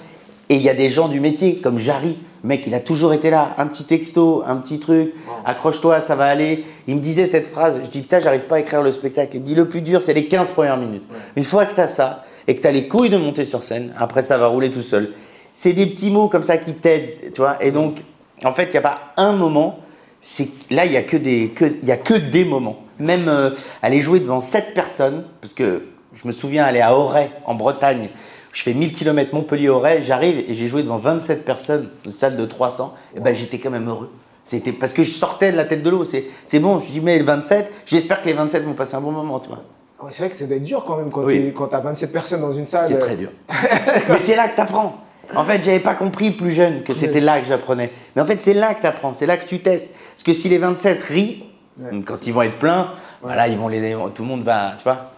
Et 0.48 0.56
il 0.56 0.62
y 0.62 0.68
a 0.68 0.74
des 0.74 0.90
gens 0.90 1.08
du 1.08 1.20
métier, 1.20 1.56
comme 1.56 1.78
Jarry. 1.78 2.16
Le 2.42 2.48
mec, 2.48 2.66
il 2.66 2.74
a 2.74 2.80
toujours 2.80 3.12
été 3.12 3.30
là. 3.30 3.50
Un 3.58 3.66
petit 3.66 3.84
texto, 3.84 4.42
un 4.46 4.56
petit 4.56 4.78
truc. 4.78 5.12
Accroche-toi, 5.44 6.00
ça 6.00 6.14
va 6.14 6.24
aller. 6.24 6.64
Il 6.86 6.96
me 6.96 7.00
disait 7.00 7.26
cette 7.26 7.48
phrase. 7.48 7.80
Je 7.84 7.90
dis, 7.90 8.00
putain, 8.00 8.20
j'arrive 8.20 8.42
pas 8.42 8.56
à 8.56 8.60
écrire 8.60 8.82
le 8.82 8.92
spectacle. 8.92 9.36
Il 9.36 9.42
me 9.42 9.46
dit, 9.46 9.54
le 9.54 9.68
plus 9.68 9.82
dur, 9.82 10.02
c'est 10.02 10.14
les 10.14 10.26
15 10.26 10.50
premières 10.50 10.76
minutes. 10.76 11.04
Une 11.36 11.44
fois 11.44 11.66
que 11.66 11.74
tu 11.74 11.80
as 11.80 11.88
ça, 11.88 12.24
et 12.46 12.56
que 12.56 12.60
tu 12.60 12.66
as 12.66 12.72
les 12.72 12.88
couilles 12.88 13.10
de 13.10 13.16
monter 13.16 13.44
sur 13.44 13.62
scène, 13.62 13.92
après, 13.98 14.22
ça 14.22 14.38
va 14.38 14.46
rouler 14.46 14.70
tout 14.70 14.82
seul. 14.82 15.12
C'est 15.52 15.72
des 15.72 15.86
petits 15.86 16.10
mots 16.10 16.28
comme 16.28 16.42
ça 16.42 16.56
qui 16.58 16.74
t'aident, 16.74 17.32
tu 17.34 17.40
vois. 17.40 17.62
Et 17.62 17.70
donc, 17.70 18.02
en 18.44 18.52
fait, 18.52 18.64
il 18.64 18.72
n'y 18.72 18.78
a 18.78 18.82
pas 18.82 19.12
un 19.16 19.32
moment. 19.32 19.78
C'est 20.20 20.48
là, 20.70 20.84
il 20.86 20.92
y 20.92 20.96
a 20.96 21.02
que 21.02 21.16
des, 21.16 21.48
que, 21.48 21.64
il 21.64 21.88
y 21.88 21.92
a 21.92 21.96
que 21.96 22.14
des 22.14 22.44
moments. 22.44 22.78
Même 22.98 23.28
euh, 23.28 23.50
aller 23.82 24.00
jouer 24.00 24.20
devant 24.20 24.40
7 24.40 24.74
personnes, 24.74 25.24
parce 25.40 25.52
que 25.52 25.84
je 26.14 26.26
me 26.26 26.32
souviens 26.32 26.64
aller 26.64 26.80
à 26.80 26.94
Auray, 26.96 27.30
en 27.44 27.54
Bretagne. 27.54 28.08
Je 28.52 28.62
fais 28.62 28.74
1000 28.74 28.92
km 28.92 29.32
Montpellier-Auray, 29.34 30.02
j'arrive 30.02 30.38
et 30.48 30.54
j'ai 30.54 30.66
joué 30.66 30.82
devant 30.82 30.98
27 30.98 31.44
personnes, 31.44 31.88
une 32.04 32.12
salle 32.12 32.36
de 32.36 32.44
300. 32.46 32.94
Et 33.16 33.20
ben, 33.20 33.34
j'étais 33.34 33.58
quand 33.58 33.70
même 33.70 33.88
heureux. 33.88 34.10
C'était 34.44 34.72
parce 34.72 34.92
que 34.92 35.04
je 35.04 35.10
sortais 35.10 35.52
de 35.52 35.56
la 35.56 35.64
tête 35.64 35.82
de 35.84 35.90
l'eau. 35.90 36.04
C'est, 36.04 36.58
bon, 36.58 36.80
je 36.80 36.90
dis, 36.90 37.00
mais 37.00 37.16
les 37.18 37.24
27, 37.24 37.70
j'espère 37.86 38.20
que 38.22 38.26
les 38.26 38.32
27 38.32 38.64
vont 38.64 38.72
passer 38.72 38.96
un 38.96 39.00
bon 39.00 39.12
moment, 39.12 39.38
tu 39.38 39.48
vois. 39.48 39.62
Ouais, 40.02 40.10
c'est 40.12 40.22
vrai 40.22 40.30
que 40.30 40.36
ça 40.36 40.46
doit 40.46 40.56
être 40.56 40.64
dur 40.64 40.82
quand 40.84 40.96
même 40.96 41.10
quand 41.12 41.22
Oui. 41.22 41.52
tu 41.54 41.74
as 41.74 41.80
27 41.80 42.12
personnes 42.12 42.40
dans 42.40 42.52
une 42.52 42.64
salle. 42.64 42.86
C'est 42.88 42.94
euh, 42.94 43.00
très 43.00 43.16
dur. 43.16 43.28
mais 44.08 44.18
c'est 44.18 44.34
là 44.34 44.48
que 44.48 44.54
tu 44.56 44.60
apprends. 44.60 44.96
En 45.36 45.44
fait, 45.44 45.62
j'avais 45.62 45.78
pas 45.78 45.94
compris 45.94 46.32
plus 46.32 46.50
jeune 46.50 46.82
que 46.82 46.92
c'était 46.92 47.20
là 47.20 47.38
que 47.38 47.46
j'apprenais. 47.46 47.92
Mais 48.16 48.22
en 48.22 48.26
fait, 48.26 48.40
c'est 48.42 48.54
là 48.54 48.74
que 48.74 48.80
tu 48.80 48.86
apprends, 48.86 49.14
c'est 49.14 49.26
là 49.26 49.36
que 49.36 49.46
tu 49.46 49.60
testes. 49.60 49.94
Parce 50.14 50.24
que 50.24 50.32
si 50.32 50.48
les 50.48 50.58
27 50.58 51.00
rient, 51.04 51.44
Ouais. 51.78 52.00
quand 52.04 52.26
ils 52.26 52.32
vont 52.34 52.42
être 52.42 52.58
pleins, 52.58 52.90
voilà, 53.22 53.46
ils 53.48 53.56
vont 53.56 53.68
les, 53.68 53.96
tout 54.14 54.22
le 54.22 54.28
monde 54.28 54.42
va, 54.42 54.72
tu 54.76 54.84
vois. 54.84 55.12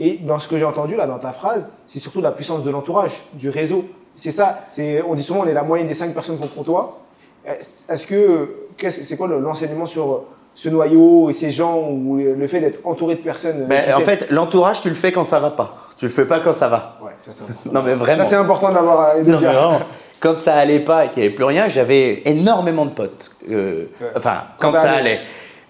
Et 0.00 0.18
dans 0.22 0.38
ce 0.38 0.48
que 0.48 0.58
j'ai 0.58 0.64
entendu 0.64 0.96
là 0.96 1.06
dans 1.06 1.18
ta 1.18 1.30
phrase, 1.30 1.68
c'est 1.86 1.98
surtout 2.00 2.20
la 2.22 2.32
puissance 2.32 2.64
de 2.64 2.70
l'entourage, 2.70 3.12
du 3.34 3.50
réseau. 3.50 3.84
C'est 4.16 4.30
ça. 4.32 4.60
C'est, 4.70 5.02
on 5.08 5.14
dit 5.14 5.22
souvent 5.22 5.40
on 5.44 5.46
est 5.46 5.52
la 5.52 5.62
moyenne 5.62 5.86
des 5.86 5.94
cinq 5.94 6.12
personnes 6.14 6.38
contre 6.38 6.64
toi. 6.64 6.98
Est-ce 7.46 8.06
que 8.06 8.54
qu'est-ce- 8.76 9.04
c'est 9.04 9.16
quoi 9.16 9.28
le- 9.28 9.40
l'enseignement 9.40 9.86
sur 9.86 10.24
ce 10.54 10.68
noyau 10.68 11.30
et 11.30 11.32
ces 11.32 11.50
gens 11.50 11.78
ou 11.90 12.16
le 12.18 12.46
fait 12.48 12.60
d'être 12.60 12.80
entouré 12.84 13.14
de 13.14 13.20
personnes 13.20 13.66
Ben, 13.66 13.84
qui 13.84 13.92
en 13.92 14.00
fait, 14.00 14.26
l'entourage, 14.30 14.80
tu 14.82 14.88
le 14.88 14.94
fais 14.94 15.12
quand 15.12 15.24
ça 15.24 15.38
va 15.38 15.50
pas. 15.50 15.76
Tu 15.96 16.04
le 16.06 16.10
fais 16.10 16.24
pas 16.26 16.40
quand 16.40 16.52
ça 16.52 16.68
va. 16.68 16.98
ouais, 17.02 17.12
ça, 17.18 17.30
c'est 17.32 17.44
important. 17.44 17.70
Non, 17.72 17.82
mais 17.82 17.94
vraiment. 17.94 18.22
Ça 18.24 18.28
c'est 18.28 18.36
important 18.36 18.70
de 18.70 18.74
l'avoir 18.74 19.08
euh, 19.16 19.22
de 19.22 19.30
Non, 19.30 19.38
mais 19.40 19.46
vraiment, 19.46 19.80
quand 20.18 20.38
ça 20.40 20.54
allait 20.56 20.80
pas 20.80 21.04
et 21.06 21.08
qu'il 21.10 21.22
n'y 21.22 21.26
avait 21.28 21.34
plus 21.34 21.44
rien, 21.44 21.68
j'avais 21.68 22.22
énormément 22.26 22.84
de 22.84 22.90
potes. 22.90 23.30
Euh, 23.50 23.86
Ouais. 24.00 24.08
Enfin, 24.16 24.34
Quand 24.58 24.68
quand, 24.70 24.76
ça 24.76 24.82
ça 24.82 24.90
allait. 24.92 25.00
allait. 25.12 25.20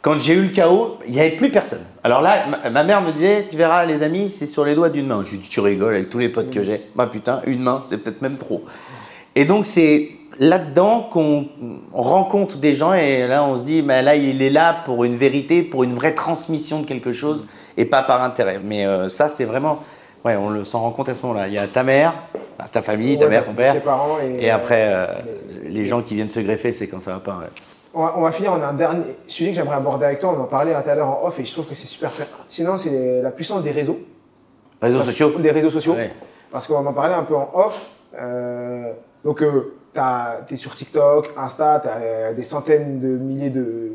Quand 0.02 0.18
j'ai 0.18 0.32
eu 0.32 0.42
le 0.42 0.48
chaos, 0.48 0.96
il 1.06 1.12
n'y 1.12 1.20
avait 1.20 1.36
plus 1.36 1.50
personne. 1.50 1.84
Alors 2.02 2.22
là, 2.22 2.46
ma, 2.48 2.70
ma 2.70 2.84
mère 2.84 3.02
me 3.02 3.12
disait, 3.12 3.46
tu 3.50 3.56
verras, 3.56 3.84
les 3.84 4.02
amis, 4.02 4.30
c'est 4.30 4.46
sur 4.46 4.64
les 4.64 4.74
doigts 4.74 4.88
d'une 4.88 5.06
main. 5.06 5.22
Je 5.24 5.32
lui 5.32 5.38
dis, 5.38 5.48
tu 5.48 5.60
rigoles 5.60 5.94
avec 5.94 6.08
tous 6.08 6.18
les 6.18 6.30
potes 6.30 6.50
que 6.50 6.64
j'ai. 6.64 6.86
Bah 6.94 7.06
putain, 7.06 7.42
une 7.46 7.60
main, 7.60 7.82
c'est 7.84 8.02
peut-être 8.02 8.22
même 8.22 8.38
trop. 8.38 8.64
Et 9.36 9.44
donc 9.44 9.66
c'est 9.66 10.08
là-dedans 10.38 11.02
qu'on 11.12 11.46
on 11.92 12.00
rencontre 12.02 12.56
des 12.56 12.74
gens 12.74 12.94
et 12.94 13.26
là 13.28 13.44
on 13.44 13.58
se 13.58 13.64
dit, 13.64 13.82
mais 13.82 14.00
là 14.02 14.16
il 14.16 14.40
est 14.40 14.48
là 14.50 14.82
pour 14.86 15.04
une 15.04 15.16
vérité, 15.16 15.62
pour 15.62 15.84
une 15.84 15.94
vraie 15.94 16.14
transmission 16.14 16.80
de 16.80 16.86
quelque 16.86 17.12
chose 17.12 17.44
et 17.76 17.84
pas 17.84 18.02
par 18.02 18.22
intérêt. 18.22 18.58
Mais 18.64 18.86
euh, 18.86 19.08
ça 19.08 19.28
c'est 19.28 19.44
vraiment, 19.44 19.80
ouais, 20.24 20.34
on 20.36 20.48
le 20.48 20.64
s'en 20.64 20.80
rend 20.80 20.90
compte 20.92 21.10
à 21.10 21.14
ce 21.14 21.20
moment-là. 21.26 21.46
Il 21.46 21.52
y 21.52 21.58
a 21.58 21.66
ta 21.66 21.82
mère, 21.82 22.14
ta 22.72 22.80
famille, 22.80 23.18
ta 23.18 23.24
Ouais, 23.24 23.30
mère, 23.30 23.44
ton 23.44 23.52
père. 23.52 23.74
Tes 23.74 23.80
parents 23.80 24.16
et, 24.18 24.44
Et 24.46 24.50
après, 24.50 24.88
euh, 24.88 25.04
euh, 25.04 25.14
les 25.68 25.84
gens 25.84 26.00
qui 26.00 26.14
viennent 26.14 26.28
se 26.30 26.40
greffer, 26.40 26.72
c'est 26.72 26.88
quand 26.88 27.00
ça 27.00 27.12
va 27.12 27.20
pas. 27.20 27.32
ouais. 27.38 27.46
On 27.92 28.02
va, 28.04 28.14
on 28.16 28.20
va 28.20 28.30
finir, 28.32 28.52
on 28.56 28.62
a 28.62 28.66
un 28.68 28.72
dernier 28.74 29.02
sujet 29.26 29.50
que 29.50 29.56
j'aimerais 29.56 29.76
aborder 29.76 30.06
avec 30.06 30.20
toi, 30.20 30.34
on 30.36 30.40
en 30.40 30.46
parlait 30.46 30.72
tout 30.80 30.88
à 30.88 30.94
l'heure 30.94 31.08
en 31.08 31.26
off 31.26 31.38
et 31.40 31.44
je 31.44 31.52
trouve 31.52 31.66
que 31.66 31.74
c'est 31.74 31.86
super 31.86 32.12
pertinent, 32.12 32.76
c'est 32.76 33.20
la 33.20 33.30
puissance 33.30 33.62
des 33.64 33.72
réseaux. 33.72 33.98
Réseaux 34.80 34.98
Parce- 34.98 35.08
sociaux 35.10 35.32
Des 35.38 35.50
réseaux 35.50 35.70
sociaux. 35.70 35.94
Ouais. 35.94 36.12
Parce 36.52 36.66
qu'on 36.68 36.86
en 36.86 36.92
parlait 36.92 37.14
un 37.14 37.24
peu 37.24 37.34
en 37.34 37.50
off. 37.52 37.90
euh, 38.20 38.92
donc, 39.24 39.38
tu 39.42 40.54
es 40.54 40.56
sur 40.56 40.74
TikTok, 40.74 41.30
Insta, 41.36 41.80
tu 41.82 41.88
as 41.88 42.32
des 42.32 42.42
centaines 42.42 43.00
de 43.00 43.08
milliers 43.08 43.50
de, 43.50 43.92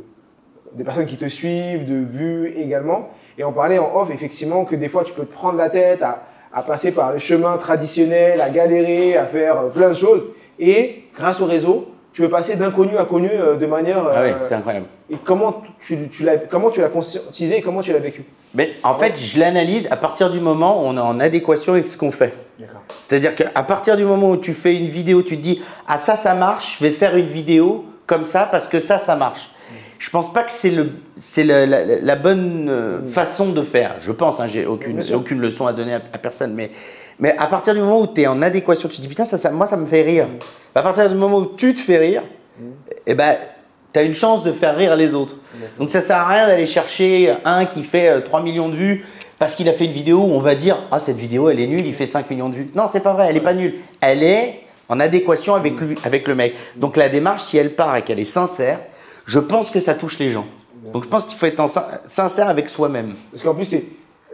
de 0.74 0.84
personnes 0.84 1.06
qui 1.06 1.18
te 1.18 1.26
suivent, 1.28 1.86
de 1.90 1.96
vues 1.96 2.50
également. 2.58 3.10
Et 3.38 3.44
on 3.44 3.52
parlait 3.54 3.80
en 3.80 3.96
off, 3.96 4.10
effectivement, 4.12 4.66
que 4.66 4.76
des 4.76 4.90
fois, 4.90 5.04
tu 5.04 5.14
peux 5.14 5.26
te 5.26 5.34
prendre 5.34 5.58
la 5.58 5.70
tête 5.70 6.02
à, 6.04 6.24
à 6.54 6.62
passer 6.64 6.92
par 6.94 7.14
le 7.14 7.18
chemin 7.18 7.58
traditionnel, 7.58 8.40
à 8.42 8.50
galérer, 8.50 9.18
à 9.18 9.26
faire 9.26 9.60
euh, 9.62 9.70
plein 9.70 9.90
de 9.90 9.94
choses. 9.96 10.24
Et 10.60 11.04
grâce 11.18 11.40
au 11.42 11.46
réseau, 11.46 11.88
tu 12.16 12.22
peux 12.22 12.30
passer 12.30 12.56
d'inconnu 12.56 12.98
à 12.98 13.04
connu 13.04 13.30
euh, 13.30 13.56
de 13.58 13.66
manière. 13.66 13.98
Ah 14.08 14.22
oui, 14.24 14.30
euh, 14.30 14.46
c'est 14.48 14.56
incroyable. 14.56 14.86
et 15.10 15.18
comment 15.22 15.62
tu, 15.86 16.08
tu 16.10 16.24
l'as 16.24 16.38
comment 16.38 16.70
tu 16.70 16.80
l'as 16.80 16.88
conscientisé 16.88 17.58
et 17.58 17.62
comment 17.62 17.82
tu 17.82 17.92
l'as 17.92 18.00
vécu? 18.00 18.24
Mais 18.54 18.72
en 18.84 18.94
fait, 18.94 19.20
je 19.20 19.38
l'analyse 19.38 19.86
à 19.92 19.98
partir 19.98 20.30
du 20.30 20.40
moment 20.40 20.82
où 20.82 20.86
on 20.86 20.96
est 20.96 21.02
en 21.02 21.20
adéquation 21.20 21.74
avec 21.74 21.90
ce 21.90 21.98
qu'on 21.98 22.14
fait. 22.14 22.34
C'est-à-dire 23.10 23.36
qu'à 23.36 23.64
partir 23.64 23.98
du 23.98 24.06
moment 24.06 24.32
où 24.32 24.38
tu 24.38 24.54
fais 24.54 24.78
une 24.78 24.88
vidéo, 24.88 25.24
tu 25.24 25.36
te 25.36 25.42
dis 25.42 25.62
ah 25.90 25.98
ça 25.98 26.16
ça 26.16 26.34
marche, 26.36 26.78
je 26.80 26.86
vais 26.86 26.92
faire 26.92 27.18
une 27.18 27.28
vidéo 27.28 27.84
comme 28.08 28.24
ça 28.24 28.48
parce 28.50 28.70
que 28.70 28.80
ça 28.80 28.98
ça 28.98 29.16
marche. 29.18 29.50
Je 30.00 30.10
pense 30.10 30.32
pas 30.32 30.44
que 30.44 30.52
c'est 30.52 30.72
le 30.72 30.92
c'est 31.18 31.44
la, 31.44 31.66
la- 31.66 31.84
la 31.86 32.16
bonne 32.16 32.68
euh, 32.70 33.00
façon 33.12 33.50
de 33.50 33.62
faire. 33.62 33.96
Je 34.00 34.14
pense, 34.14 34.40
hein, 34.40 34.48
j'ai 34.48 34.66
aucune 34.66 35.02
aucune 35.14 35.42
leçon 35.42 35.68
à 35.68 35.74
donner 35.74 35.96
à, 35.96 36.02
à 36.14 36.18
personne, 36.18 36.54
mais 36.54 36.72
mais 37.20 37.36
à 37.38 37.48
partir 37.48 37.74
du 37.74 37.80
moment 37.80 38.02
où 38.02 38.08
tu 38.08 38.22
es 38.22 38.28
en 38.28 38.42
adéquation, 38.42 38.90
tu 38.90 38.98
te 38.98 39.02
dis 39.02 39.08
putain 39.08 39.26
ça, 39.26 39.38
ça 39.38 39.52
moi 39.52 39.68
ça 39.68 39.78
me 39.78 39.86
fait 39.88 40.02
rire. 40.02 40.28
À 40.74 40.82
partir 40.82 41.10
du 41.10 41.16
moment 41.16 41.38
où 41.38 41.46
tu 41.56 41.74
te 41.74 41.80
fais 41.80 41.98
rire, 41.98 42.24
eh 43.08 43.14
ben 43.14 43.36
tu 43.94 44.00
as 44.00 44.04
une 44.04 44.14
chance 44.14 44.44
de 44.44 44.52
faire 44.52 44.76
rire 44.76 44.96
les 44.96 45.16
autres. 45.16 45.36
Donc 45.80 45.90
ça 45.90 46.02
sert 46.02 46.18
à 46.18 46.28
rien 46.28 46.48
d'aller 46.48 46.66
chercher 46.66 47.34
un 47.46 47.66
qui 47.66 47.84
fait 47.84 48.10
euh, 48.10 48.20
3 48.22 48.42
millions 48.42 48.68
de 48.70 48.76
vues 48.76 49.06
parce 49.40 49.56
qu'il 49.56 49.68
a 49.70 49.74
fait 49.74 49.86
une 49.86 49.94
vidéo 49.94 50.20
où 50.20 50.34
on 50.34 50.40
va 50.40 50.56
dire 50.56 50.78
ah 50.92 51.00
cette 51.00 51.16
vidéo 51.18 51.50
elle 51.50 51.60
est 51.62 51.68
nulle, 51.68 51.86
il 51.88 51.96
fait 51.96 52.06
5 52.06 52.30
millions 52.30 52.50
de 52.50 52.56
vues. 52.56 52.68
Non, 52.76 52.88
c'est 52.92 53.00
pas 53.00 53.14
vrai, 53.14 53.28
elle 53.30 53.38
est 53.38 53.42
pas 53.42 53.54
nulle. 53.54 53.76
Elle 54.02 54.22
est 54.24 54.62
en 54.90 55.00
adéquation 55.00 55.56
avec 55.56 55.80
lui, 55.80 55.96
avec 56.04 56.28
le 56.28 56.36
mec. 56.36 56.56
Donc 56.76 56.98
la 56.98 57.08
démarche 57.10 57.44
si 57.44 57.58
elle 57.58 57.72
part 57.74 57.96
et 57.96 58.02
qu'elle 58.02 58.20
est 58.20 58.24
sincère, 58.26 58.80
je 59.26 59.40
pense 59.40 59.72
que 59.72 59.80
ça 59.80 59.96
touche 59.96 60.20
les 60.20 60.32
gens. 60.32 60.46
Donc 60.94 61.04
je 61.06 61.10
pense 61.10 61.26
qu'il 61.26 61.38
faut 61.38 61.46
être 61.48 61.60
en 61.62 61.68
sin- 61.68 61.86
sincère 62.06 62.48
avec 62.50 62.70
soi-même. 62.70 63.16
Parce 63.32 63.42
qu'en 63.44 63.56
plus, 63.56 63.66
c'est 63.66 63.84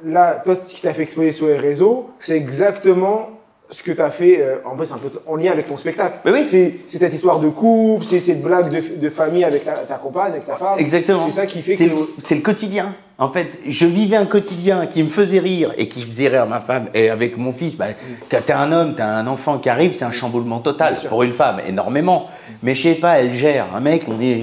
là, 0.06 0.42
toi, 0.44 0.58
ce 0.64 0.74
qui 0.74 0.82
t'a 0.82 0.94
fait 0.94 1.04
exploser 1.04 1.32
sur 1.32 1.48
les 1.48 1.58
réseaux, 1.58 2.10
c'est 2.20 2.36
exactement 2.38 3.30
ce 3.70 3.82
que 3.84 3.92
tu 3.94 4.02
as 4.02 4.10
fait, 4.12 4.42
euh, 4.42 4.58
en 4.66 4.76
plus, 4.76 4.92
un 4.92 4.98
peu 4.98 5.10
en 5.26 5.38
lien 5.38 5.52
avec 5.52 5.68
ton 5.68 5.78
spectacle. 5.78 6.18
Mais 6.26 6.32
oui. 6.32 6.46
C'est 6.46 6.76
c'est 6.88 6.98
cette 6.98 7.14
histoire 7.14 7.40
de 7.40 7.48
couple, 7.48 8.04
c'est 8.04 8.20
cette 8.20 8.42
blague 8.42 8.70
de, 8.70 8.82
de 8.98 9.10
famille 9.10 9.46
avec 9.46 9.64
ta, 9.64 9.74
ta 9.74 9.96
compagne, 9.96 10.34
avec 10.34 10.46
ta 10.46 10.56
femme. 10.56 10.78
Exactement. 10.78 11.22
C'est 11.26 11.32
ça 11.32 11.46
qui 11.46 11.62
fait 11.62 11.76
C'est 11.76 11.88
que. 11.88 11.92
le, 11.96 12.10
c'est 12.20 12.36
le 12.36 12.42
quotidien. 12.42 12.94
En 13.18 13.32
fait, 13.32 13.48
je 13.68 13.86
vivais 13.86 14.18
un 14.18 14.26
quotidien 14.26 14.88
qui 14.88 15.04
me 15.04 15.08
faisait 15.08 15.40
rire 15.40 15.74
et 15.78 15.88
qui 15.88 16.02
faisait 16.02 16.28
rire 16.28 16.48
ma 16.48 16.60
femme. 16.60 16.88
Et 16.96 17.10
avec 17.10 17.38
mon 17.38 17.54
fils, 17.54 17.76
bah, 17.76 17.86
quand 18.30 18.40
t'es 18.46 18.52
un 18.52 18.72
homme, 18.72 18.96
t'as 18.98 19.06
un 19.06 19.28
enfant 19.28 19.60
qui 19.60 19.70
arrive, 19.70 19.94
c'est 19.94 20.06
un 20.06 20.12
chamboulement 20.12 20.60
total. 20.60 20.98
Pour 21.08 21.22
une 21.24 21.32
femme, 21.32 21.62
énormément. 21.66 22.30
Mais 22.64 22.74
je 22.76 22.82
sais 22.82 22.96
pas, 22.96 23.20
elle 23.20 23.32
gère. 23.32 23.68
Un 23.76 23.80
mec, 23.80 24.04
on 24.08 24.20
est. 24.20 24.42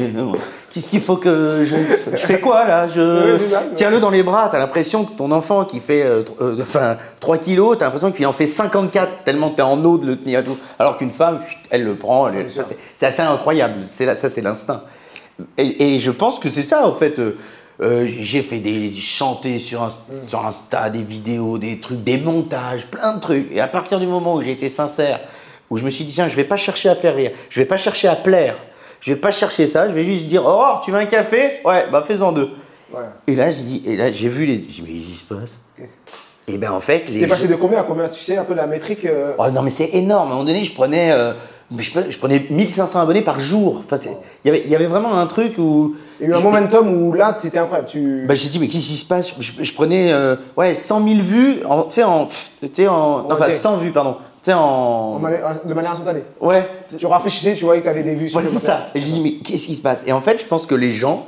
Qu'est-ce 0.71 0.89
qu'il 0.89 1.01
faut 1.01 1.17
que 1.17 1.63
je. 1.65 1.77
Je 2.13 2.17
fais 2.17 2.41
quoi 2.41 2.67
là 2.67 2.87
je... 2.87 3.37
Oui. 3.37 3.43
Tiens-le 3.75 4.01
dans 4.01 4.11
les 4.11 4.23
bras. 4.23 4.49
T'as 4.53 4.59
l'impression 4.59 5.05
que 5.05 5.13
ton 5.17 5.31
enfant 5.33 5.65
qui 5.65 5.81
fait 5.81 6.03
euh, 6.03 6.23
euh, 6.43 6.57
enfin, 6.61 6.97
3 7.21 7.39
kilos, 7.39 7.77
t'as 7.79 7.87
l'impression 7.87 8.13
qu'il 8.13 8.27
en 8.27 8.33
fait 8.35 8.47
54 8.47 9.25
tellement 9.25 9.51
t'es 9.51 9.63
en 9.63 9.83
eau 9.85 9.97
de 9.99 10.07
le 10.07 10.17
tenir 10.17 10.45
tout. 10.45 10.59
Alors 10.79 10.97
qu'une 10.99 11.11
femme, 11.11 11.41
elle 11.71 11.85
le 11.85 11.95
prend. 11.95 12.29
elle- 12.29 12.51
c'est- 12.51 12.77
c'est 12.97 13.07
assez 13.07 13.23
incroyable. 13.23 13.85
Là- 14.01 14.15
ça, 14.15 14.29
c'est 14.29 14.43
l'instinct. 14.43 14.83
Et, 15.57 15.95
et 15.95 15.99
je 15.99 16.11
pense 16.11 16.39
que 16.39 16.49
c'est 16.49 16.63
ça, 16.63 16.87
en 16.87 16.93
fait. 16.95 17.19
Euh, 17.81 18.07
j'ai 18.09 18.43
fait 18.43 18.59
des 18.59 18.93
chanter 18.93 19.61
sur, 19.61 19.83
Inst- 19.87 20.25
sur 20.27 20.45
Insta, 20.45 20.91
des 20.91 21.03
vidéos, 21.03 21.59
des 21.59 21.79
trucs, 21.79 22.03
des 22.03 22.19
montages, 22.19 22.87
plein 22.89 23.15
de 23.15 23.21
trucs. 23.21 23.47
Et 23.53 23.61
à 23.61 23.69
partir 23.69 24.01
du 24.01 24.07
moment 24.07 24.35
où 24.35 24.43
j'ai 24.43 24.51
été 24.51 24.69
sincère, 24.69 25.21
où 25.71 25.79
je 25.79 25.85
me 25.85 25.91
suis 25.91 26.05
dit, 26.05 26.13
tiens, 26.13 26.27
je 26.27 26.35
vais 26.35 26.43
pas 26.43 26.57
chercher 26.57 26.89
à 26.89 26.97
faire 26.97 27.15
rire, 27.15 27.31
je 27.49 27.61
vais 27.61 27.67
pas 27.67 27.77
chercher 27.77 28.09
à 28.09 28.17
plaire, 28.17 28.57
je 29.01 29.13
vais 29.13 29.19
pas 29.19 29.31
chercher 29.31 29.67
ça, 29.67 29.89
je 29.89 29.95
vais 29.95 30.05
juste 30.05 30.27
dire, 30.27 30.45
Aurore, 30.45 30.83
tu 30.85 30.91
veux 30.91 30.99
un 30.99 31.07
café? 31.07 31.61
Ouais, 31.65 31.87
bah 31.91 32.05
fais-en 32.07 32.33
deux. 32.33 32.51
Et 33.27 33.35
là, 33.35 33.51
j'ai 33.51 33.63
dit, 33.65 33.83
et 33.87 33.97
là, 33.97 34.11
j'ai 34.11 34.29
vu 34.29 34.47
les. 34.47 34.65
J'ai 34.69 34.83
dit, 34.83 34.85
mais 34.87 34.93
qu'est-ce 34.95 35.07
qui 35.07 35.13
se 35.15 35.25
passe? 35.35 35.59
Et 36.47 36.57
ben 36.57 36.73
en 36.73 36.81
fait, 36.81 37.05
les. 37.11 37.21
T'es 37.21 37.27
passé 37.27 37.47
de 37.47 37.55
combien 37.57 37.81
à 37.81 37.83
combien? 37.83 38.09
Tu 38.09 38.21
sais 38.21 38.37
un 38.39 38.45
peu 38.45 38.55
la 38.55 38.67
métrique 38.67 39.05
euh, 39.05 39.35
Oh, 39.39 39.51
non, 39.53 39.61
mais 39.63 39.69
c'est 39.71 39.91
énorme. 39.95 40.29
À 40.29 40.31
un 40.31 40.35
moment 40.37 40.45
donné, 40.45 40.65
je 40.65 40.73
prenais, 40.73 41.13
euh, 41.13 41.35
je, 41.77 41.91
prenais- 41.91 42.11
je 42.11 42.19
prenais 42.19 42.47
1500 42.49 43.01
abonnés 43.01 43.21
par 43.21 43.39
jour. 43.39 43.83
Enfin, 43.85 43.99
c'est- 44.01 44.17
il 44.45 44.49
y 44.49 44.51
avait- 44.51 44.63
il 44.65 44.71
y 44.71 44.75
avait 44.75 44.87
vraiment 44.87 45.15
un 45.19 45.27
truc 45.27 45.59
où. 45.59 45.95
Il 46.21 46.29
y 46.29 46.33
a 46.33 46.35
eu 46.37 46.39
un 46.39 46.43
momentum 46.43 46.89
où 47.03 47.13
là, 47.13 47.39
c'était 47.41 47.59
incroyable. 47.59 47.89
Tu... 47.89 48.25
Bah, 48.27 48.35
j'ai 48.35 48.49
dit, 48.49 48.59
mais 48.59 48.67
qu'est-ce 48.69 48.87
qui 48.89 48.97
se 48.97 49.05
passe? 49.05 49.33
Je, 49.39 49.53
je 49.63 49.73
prenais 49.73 50.13
euh, 50.13 50.35
ouais, 50.57 50.75
100 50.75 51.05
000 51.05 51.21
vues, 51.21 51.57
tu 51.61 51.65
sais, 51.91 52.03
en. 52.05 52.23
en 52.23 52.29
enfin, 53.33 53.47
Ok. 53.47 53.53
100 53.53 53.77
vues, 53.77 53.93
pardon. 53.93 54.15
Tu 54.43 54.51
sais, 54.51 54.53
en 54.53 54.61
en. 54.61 55.19
mani- 55.21 55.37
de 55.65 55.75
manière 55.75 55.93
instantanée. 55.93 56.23
Ouais, 56.41 56.69
Tu 56.99 57.07
rafraîchissais, 57.07 57.55
tu 57.55 57.65
voyais 57.65 57.81
que 57.81 57.87
tu 57.87 57.91
avais 57.91 58.03
des 58.03 58.15
vues 58.15 58.29
sur 58.29 58.41
voilà, 58.41 58.49
c'est 58.49 58.59
ça. 58.65 58.89
Et 58.95 59.01
j'ai 59.01 59.13
dit, 59.13 59.21
mais 59.21 59.33
qu'est-ce 59.35 59.67
qui 59.67 59.75
se 59.77 59.83
passe? 59.83 60.05
Et 60.07 60.13
en 60.13 60.21
fait, 60.21 60.41
je 60.41 60.47
pense 60.47 60.67
que 60.67 60.75
les 60.75 60.91
gens, 60.91 61.27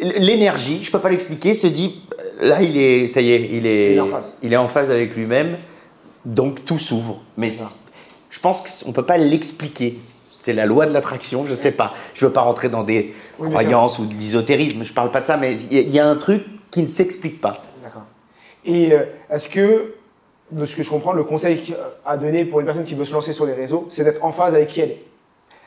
l'énergie, 0.00 0.80
je 0.82 0.90
peux 0.90 0.98
pas 1.00 1.08
l'expliquer, 1.10 1.54
se 1.54 1.66
dit, 1.66 2.02
là, 2.40 2.62
il 2.62 2.76
est, 2.76 3.08
ça 3.08 3.20
y 3.20 3.32
est, 3.32 3.50
il 3.52 3.66
est, 3.66 3.92
Il 3.92 3.96
est 3.96 4.00
en 4.00 4.06
phase. 4.06 4.32
il 4.42 4.52
est 4.52 4.56
en 4.56 4.68
phase 4.68 4.90
avec 4.90 5.14
lui-même, 5.16 5.56
donc 6.24 6.64
tout 6.64 6.78
s'ouvre. 6.78 7.22
Mais 7.36 7.50
je 8.30 8.40
pense 8.40 8.60
qu'on 8.84 8.92
peut 8.92 9.04
pas 9.04 9.18
l'expliquer. 9.18 9.98
C'est 10.40 10.52
la 10.52 10.66
loi 10.66 10.86
de 10.86 10.92
l'attraction, 10.92 11.44
je 11.48 11.54
sais 11.56 11.72
pas. 11.72 11.92
Je 12.14 12.24
veux 12.24 12.30
pas 12.30 12.42
rentrer 12.42 12.68
dans 12.68 12.84
des 12.84 13.12
Oui, 13.40 13.48
croyances 13.50 13.98
ou 13.98 14.06
de 14.06 14.14
l'ésotérisme, 14.14 14.84
je 14.84 14.92
parle 14.92 15.10
pas 15.10 15.20
de 15.20 15.26
ça, 15.26 15.36
mais 15.36 15.54
il 15.54 15.74
y, 15.74 15.78
a- 15.78 15.82
il 15.82 15.90
y 15.92 15.98
a 15.98 16.06
un 16.06 16.14
truc 16.14 16.44
qui 16.70 16.80
ne 16.80 16.86
s'explique 16.86 17.40
pas. 17.40 17.60
D'accord. 17.82 18.04
Et 18.64 18.92
euh, 18.92 19.00
est-ce 19.32 19.48
que, 19.48 19.94
de 20.52 20.64
ce 20.64 20.76
que 20.76 20.84
je 20.84 20.90
comprends, 20.90 21.12
le 21.12 21.24
conseil 21.24 21.74
à 22.06 22.16
donner 22.16 22.44
pour 22.44 22.60
une 22.60 22.66
personne 22.66 22.84
qui 22.84 22.94
veut 22.94 23.02
se 23.02 23.12
lancer 23.12 23.32
sur 23.32 23.46
les 23.46 23.52
réseaux, 23.52 23.88
c'est 23.90 24.04
d'être 24.04 24.24
en 24.24 24.30
phase 24.30 24.54
avec 24.54 24.68
qui 24.68 24.78
elle 24.80 24.90
est? 24.90 25.02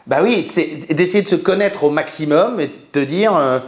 Bah 0.08 0.20
oui, 0.24 0.46
c'est 0.48 0.94
d'essayer 0.94 1.22
de 1.22 1.28
se 1.28 1.36
connaître 1.36 1.84
au 1.84 1.90
maximum 1.90 2.62
et 2.62 2.68
de 2.68 2.74
te 2.94 3.00
dire, 3.00 3.36
euh, 3.36 3.60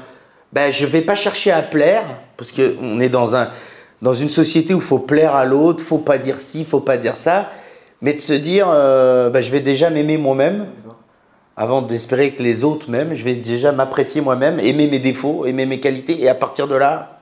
bah, 0.53 0.71
je 0.71 0.85
vais 0.85 1.01
pas 1.01 1.15
chercher 1.15 1.51
à 1.51 1.61
plaire, 1.63 2.05
parce 2.37 2.53
qu'on 2.53 3.01
est 3.01 3.09
dans, 3.09 3.35
un, 3.35 3.49
dans 4.01 4.13
une 4.13 4.29
société 4.29 4.73
où 4.73 4.77
il 4.77 4.83
faut 4.83 4.99
plaire 4.99 5.35
à 5.35 5.43
l'autre, 5.43 5.83
faut 5.83 5.97
pas 5.97 6.17
dire 6.17 6.39
ci, 6.39 6.63
faut 6.63 6.79
pas 6.79 6.95
dire 6.95 7.17
ça, 7.17 7.51
mais 8.03 8.13
de 8.13 8.19
se 8.19 8.33
dire, 8.33 8.67
euh, 8.69 9.29
bah, 9.31 9.41
je 9.41 9.49
vais 9.49 9.61
déjà 9.61 9.89
m'aimer 9.89 10.17
moi-même, 10.17 10.67
avant 11.55 11.81
d'espérer 11.81 12.31
que 12.31 12.43
les 12.43 12.63
autres 12.63 12.91
m'aiment, 12.91 13.15
je 13.15 13.23
vais 13.23 13.33
déjà 13.33 13.71
m'apprécier 13.71 14.21
moi-même, 14.21 14.59
aimer 14.59 14.87
mes 14.87 14.99
défauts, 14.99 15.45
aimer 15.45 15.65
mes 15.65 15.79
qualités, 15.79 16.21
et 16.21 16.27
à 16.27 16.35
partir 16.35 16.67
de 16.67 16.75
là, 16.75 17.21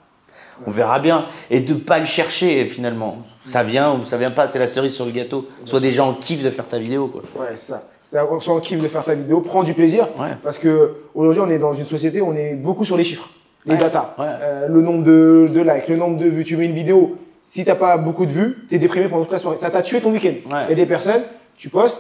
on 0.66 0.72
verra 0.72 1.00
bien. 1.00 1.26
Et 1.50 1.60
de 1.60 1.74
pas 1.74 2.00
le 2.00 2.06
chercher 2.06 2.66
finalement. 2.66 3.20
Ça 3.46 3.64
vient 3.64 3.94
ou 3.94 4.06
ça 4.06 4.18
vient 4.18 4.32
pas, 4.32 4.48
c'est 4.48 4.60
la 4.60 4.68
cerise 4.68 4.94
sur 4.94 5.06
le 5.06 5.12
gâteau. 5.12 5.48
Soit 5.66 5.80
des 5.80 5.92
gens 5.92 6.14
kiffent 6.14 6.44
de 6.44 6.50
faire 6.50 6.68
ta 6.68 6.78
vidéo, 6.78 7.08
quoi. 7.08 7.22
Ouais, 7.40 7.54
c'est 7.56 7.74
ça. 7.74 7.84
Soit 8.40 8.56
on 8.56 8.60
kiffe 8.60 8.82
de 8.82 8.88
faire 8.88 9.04
ta 9.06 9.16
vidéo, 9.16 9.40
prends 9.42 9.64
du 9.64 9.74
plaisir. 9.74 10.08
Ouais. 10.20 10.36
Parce 10.44 10.58
que 10.58 10.96
aujourd'hui, 11.16 11.42
on 11.46 11.50
est 11.50 11.60
dans 11.60 11.74
une 11.74 11.86
société 11.86 12.22
où 12.22 12.28
on 12.28 12.36
est 12.36 12.56
beaucoup 12.56 12.86
sur 12.86 12.98
les 12.98 13.04
chiffres, 13.04 13.30
les 13.66 13.76
Ouais. 13.76 13.80
Euh, 14.20 14.68
le 14.68 14.82
nombre 14.82 15.04
de, 15.04 15.48
de 15.52 15.62
likes, 15.62 15.88
le 15.88 15.98
nombre 15.98 16.18
de 16.18 16.26
vues. 16.26 16.44
Tu 16.44 16.58
mets 16.58 16.66
une 16.66 16.76
vidéo, 16.76 17.18
si 17.44 17.66
t'as 17.66 17.76
pas 17.76 17.98
beaucoup 17.98 18.26
de 18.26 18.32
vues, 18.32 18.58
t'es 18.70 18.78
déprimé 18.78 19.08
pendant 19.08 19.24
toute 19.24 19.34
la 19.34 19.40
soirée. 19.40 19.58
Ça 19.60 19.70
t'a 19.70 19.82
tué 19.82 20.00
ton 20.02 20.12
week-end. 20.12 20.34
Il 20.46 20.54
Ouais. 20.54 20.70
y 20.70 20.72
a 20.72 20.76
des 20.76 20.86
personnes, 20.86 21.22
tu 21.58 21.70
postes, 21.70 21.98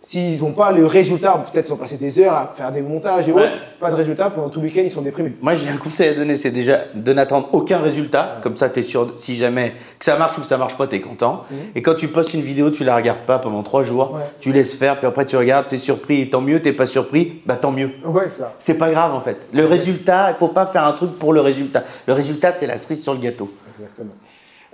s'ils 0.00 0.40
n'ont 0.40 0.52
pas 0.52 0.70
le 0.70 0.86
résultat, 0.86 1.44
peut-être 1.52 1.68
ils 1.68 1.72
ont 1.72 1.76
passé 1.76 1.96
des 1.96 2.20
heures 2.20 2.32
à 2.34 2.52
faire 2.56 2.70
des 2.70 2.80
montages 2.80 3.28
et 3.28 3.32
Ouais. 3.32 3.42
autres, 3.42 3.52
pas 3.80 3.90
de 3.90 3.96
résultat, 3.96 4.30
pendant 4.30 4.48
tout 4.50 4.60
le 4.60 4.66
week-end, 4.66 4.82
ils 4.84 4.90
sont 4.90 5.02
déprimés. 5.02 5.32
Moi, 5.42 5.54
j'ai 5.56 5.68
un 5.68 5.76
conseil 5.78 6.10
à 6.10 6.14
donner, 6.14 6.36
c'est 6.36 6.52
déjà 6.52 6.82
de 6.94 7.12
n'attendre 7.12 7.48
aucun 7.52 7.78
résultat. 7.78 8.36
Comme 8.42 8.56
ça, 8.56 8.68
tu 8.68 8.80
es 8.80 8.82
sûr, 8.84 9.14
si 9.16 9.34
jamais 9.34 9.72
que 9.98 10.04
ça 10.04 10.16
marche 10.16 10.38
ou 10.38 10.42
que 10.42 10.46
ça 10.46 10.58
marche 10.58 10.76
pas, 10.76 10.86
tu 10.86 10.94
es 10.94 11.00
content. 11.00 11.44
Et 11.74 11.82
quand 11.82 11.94
tu 11.94 12.06
postes 12.06 12.34
une 12.34 12.42
vidéo, 12.42 12.70
tu 12.70 12.84
la 12.84 12.94
regardes 12.94 13.20
pas 13.26 13.40
pendant 13.40 13.64
trois 13.64 13.82
jours. 13.82 14.12
Ouais. 14.14 14.20
Tu 14.38 14.52
laisses 14.52 14.74
faire, 14.74 14.96
puis 14.98 15.08
après 15.08 15.24
tu 15.26 15.36
regardes, 15.36 15.66
tu 15.68 15.74
es 15.74 15.78
surpris, 15.78 16.30
tant 16.30 16.40
mieux, 16.40 16.62
t'es 16.62 16.72
pas 16.72 16.86
surpris, 16.86 17.40
bah 17.44 17.56
tant 17.56 17.72
mieux. 17.72 17.90
Ouais, 18.04 18.28
ça. 18.28 18.54
C'est 18.60 18.78
pas 18.78 18.90
grave 18.90 19.12
en 19.12 19.20
fait. 19.22 19.38
Le 19.52 19.66
résultat, 19.66 20.30
il 20.30 20.36
faut 20.38 20.48
pas 20.48 20.66
faire 20.66 20.84
un 20.86 20.92
truc 20.92 21.18
pour 21.18 21.32
le 21.32 21.40
résultat. 21.40 21.82
Le 22.06 22.12
résultat, 22.12 22.52
c'est 22.52 22.66
la 22.68 22.76
cerise 22.78 23.02
sur 23.02 23.12
le 23.14 23.18
gâteau. 23.20 23.52
Exactement. 23.74 24.12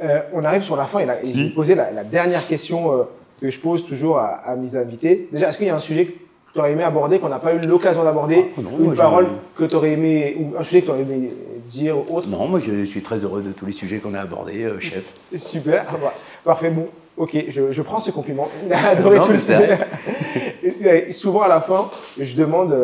Euh, 0.02 0.20
on 0.32 0.44
arrive 0.44 0.62
sur 0.62 0.76
la 0.76 0.84
fin 0.84 0.98
et, 1.00 1.06
là, 1.06 1.22
et 1.22 1.32
je 1.32 1.38
vais 1.44 1.50
poser 1.50 1.74
la, 1.74 1.90
la 1.92 2.02
dernière 2.04 2.46
question 2.46 2.92
euh, 2.92 3.02
que 3.40 3.50
je 3.50 3.58
pose 3.58 3.86
toujours 3.86 4.18
à, 4.18 4.26
à 4.44 4.56
mes 4.56 4.76
invités. 4.76 5.28
Déjà, 5.32 5.48
est-ce 5.48 5.58
qu'il 5.58 5.66
y 5.66 5.70
a 5.70 5.74
un 5.74 5.78
sujet 5.78 6.06
que 6.06 6.12
tu 6.52 6.58
aurais 6.58 6.72
aimé 6.72 6.82
aborder, 6.82 7.18
qu'on 7.18 7.28
n'a 7.28 7.38
pas 7.38 7.54
eu 7.54 7.60
l'occasion 7.60 8.04
d'aborder, 8.04 8.46
Ah, 8.58 8.60
ou 8.78 8.84
une 8.86 8.94
parole 8.94 9.26
j'ai- 9.26 9.64
que 9.64 9.70
tu 9.70 9.76
aurais 9.76 9.92
aimé, 9.92 10.36
ou 10.40 10.58
un 10.58 10.62
sujet 10.64 10.80
que 10.80 10.86
tu 10.86 10.90
aurais 10.90 11.02
aimé 11.02 11.28
dire 11.68 11.96
autre 12.12 12.28
Non, 12.28 12.46
moi 12.46 12.58
je 12.58 12.84
suis 12.84 13.00
très 13.02 13.18
heureux 13.24 13.42
de 13.42 13.52
tous 13.52 13.64
les 13.64 13.72
sujets 13.72 13.98
qu'on 13.98 14.14
a 14.14 14.20
abordés, 14.20 14.64
euh, 14.64 14.78
chef. 14.80 15.04
Super, 15.34 15.84
Bah, 16.02 16.12
parfait, 16.44 16.70
bon, 16.70 16.88
ok, 17.16 17.36
je, 17.48 17.70
je 17.70 17.82
prends 17.82 18.00
ce 18.00 18.10
compliment. 18.10 18.48
Il 18.66 18.72
a 18.72 18.88
adoré 18.88 19.18
Non, 19.18 19.26
tout 19.26 19.32
le 19.32 19.38
sujet. 19.38 19.78
Souvent 21.12 21.42
à 21.42 21.48
la 21.48 21.60
fin, 21.60 21.88
je 22.18 22.34
demande 22.36 22.76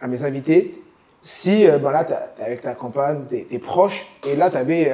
à 0.00 0.06
mes 0.06 0.22
invités 0.24 0.74
si 1.26 1.66
euh, 1.66 1.78
ben 1.78 1.90
là, 1.90 2.04
tu 2.04 2.12
es 2.12 2.44
avec 2.44 2.60
ta 2.60 2.74
campagne, 2.74 3.24
tu 3.28 3.46
es, 3.50 3.58
proche, 3.58 4.06
et 4.28 4.36
là, 4.36 4.48
tu 4.48 4.56
avais 4.56 4.92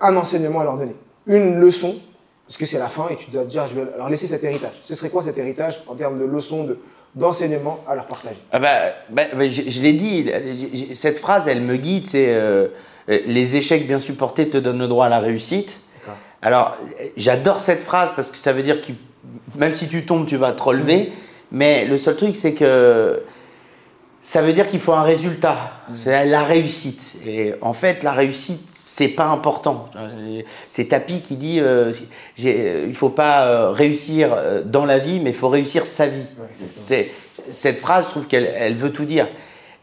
un 0.00 0.16
enseignement 0.16 0.60
à 0.60 0.64
leur 0.64 0.76
donner, 0.76 0.96
une 1.28 1.60
leçon. 1.60 1.94
parce 2.44 2.56
que 2.56 2.66
c'est 2.66 2.80
la 2.80 2.88
fin 2.88 3.06
et 3.08 3.14
tu 3.14 3.30
dois 3.30 3.44
te 3.44 3.50
dire, 3.50 3.68
je 3.68 3.76
vais 3.76 3.86
leur 3.96 4.10
laisser 4.10 4.26
cet 4.26 4.42
héritage. 4.42 4.72
Ce 4.82 4.96
serait 4.96 5.10
quoi 5.10 5.22
cet 5.22 5.38
héritage 5.38 5.80
en 5.86 5.94
termes 5.94 6.18
de 6.18 6.24
leçons, 6.24 6.64
de, 6.64 6.76
d'enseignement 7.14 7.78
à 7.86 7.94
leur 7.94 8.06
partager? 8.06 8.40
Ah 8.50 8.58
bah, 8.58 8.78
bah, 9.10 9.22
bah 9.32 9.46
je, 9.46 9.62
je 9.70 9.80
l'ai 9.80 9.92
dit, 9.92 10.28
cette 10.92 11.18
phrase, 11.18 11.46
elle 11.46 11.60
me 11.60 11.76
guide, 11.76 12.04
c'est 12.04 12.30
euh, 12.30 12.66
les 13.06 13.54
échecs 13.54 13.86
bien 13.86 14.00
supportés 14.00 14.48
te 14.48 14.58
donnent 14.58 14.80
le 14.80 14.88
droit 14.88 15.06
à 15.06 15.08
la 15.08 15.20
réussite. 15.20 15.78
Alors, 16.42 16.76
j'adore 17.16 17.60
cette 17.60 17.80
phrase 17.80 18.10
parce 18.16 18.30
que 18.30 18.38
ça 18.38 18.52
veut 18.52 18.64
dire 18.64 18.80
que 18.80 18.90
même 19.56 19.74
si 19.74 19.86
tu 19.86 20.04
tombes, 20.04 20.26
tu 20.26 20.36
vas 20.36 20.50
te 20.50 20.62
relever. 20.64 20.98
Mmh. 20.98 21.12
Mais 21.52 21.84
le 21.84 21.96
seul 21.96 22.16
truc, 22.16 22.34
c'est 22.34 22.54
que 22.54 23.22
ça 24.22 24.42
veut 24.42 24.52
dire 24.52 24.68
qu'il 24.68 24.80
faut 24.80 24.92
un 24.92 25.02
résultat. 25.02 25.72
C'est 25.94 26.26
la 26.26 26.42
réussite. 26.44 27.14
Et 27.26 27.54
en 27.62 27.72
fait, 27.72 28.02
la 28.02 28.12
réussite, 28.12 28.66
c'est 28.68 29.08
pas 29.08 29.26
important. 29.26 29.88
C'est 30.68 30.86
Tapi 30.86 31.22
qui 31.22 31.36
dit 31.36 31.58
euh, 31.58 31.92
euh, 32.44 32.84
il 32.86 32.94
faut 32.94 33.08
pas 33.08 33.46
euh, 33.46 33.70
réussir 33.70 34.32
euh, 34.32 34.62
dans 34.62 34.84
la 34.84 34.98
vie, 34.98 35.20
mais 35.20 35.30
il 35.30 35.36
faut 35.36 35.48
réussir 35.48 35.86
sa 35.86 36.06
vie. 36.06 36.24
cette 37.48 37.78
phrase, 37.78 38.06
je 38.06 38.10
trouve 38.10 38.26
qu'elle 38.26 38.52
elle 38.54 38.76
veut 38.76 38.92
tout 38.92 39.06
dire. 39.06 39.26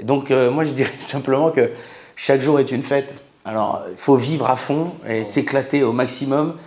Donc 0.01 0.29
moi, 0.29 0.63
je 0.63 0.71
dirais 0.71 0.91
simplement 0.99 1.49
que 1.49 1.71
chaque 2.15 2.41
jour 2.41 2.59
est 2.59 2.71
une 2.71 2.83
fête. 2.83 3.13
Alors, 3.43 3.83
il 3.89 3.97
faut 3.97 4.17
vivre 4.17 4.49
à 4.49 4.55
fond 4.55 4.93
et 5.07 5.23
s'éclater 5.23 5.81
au 5.81 5.93
maximum 5.93 6.57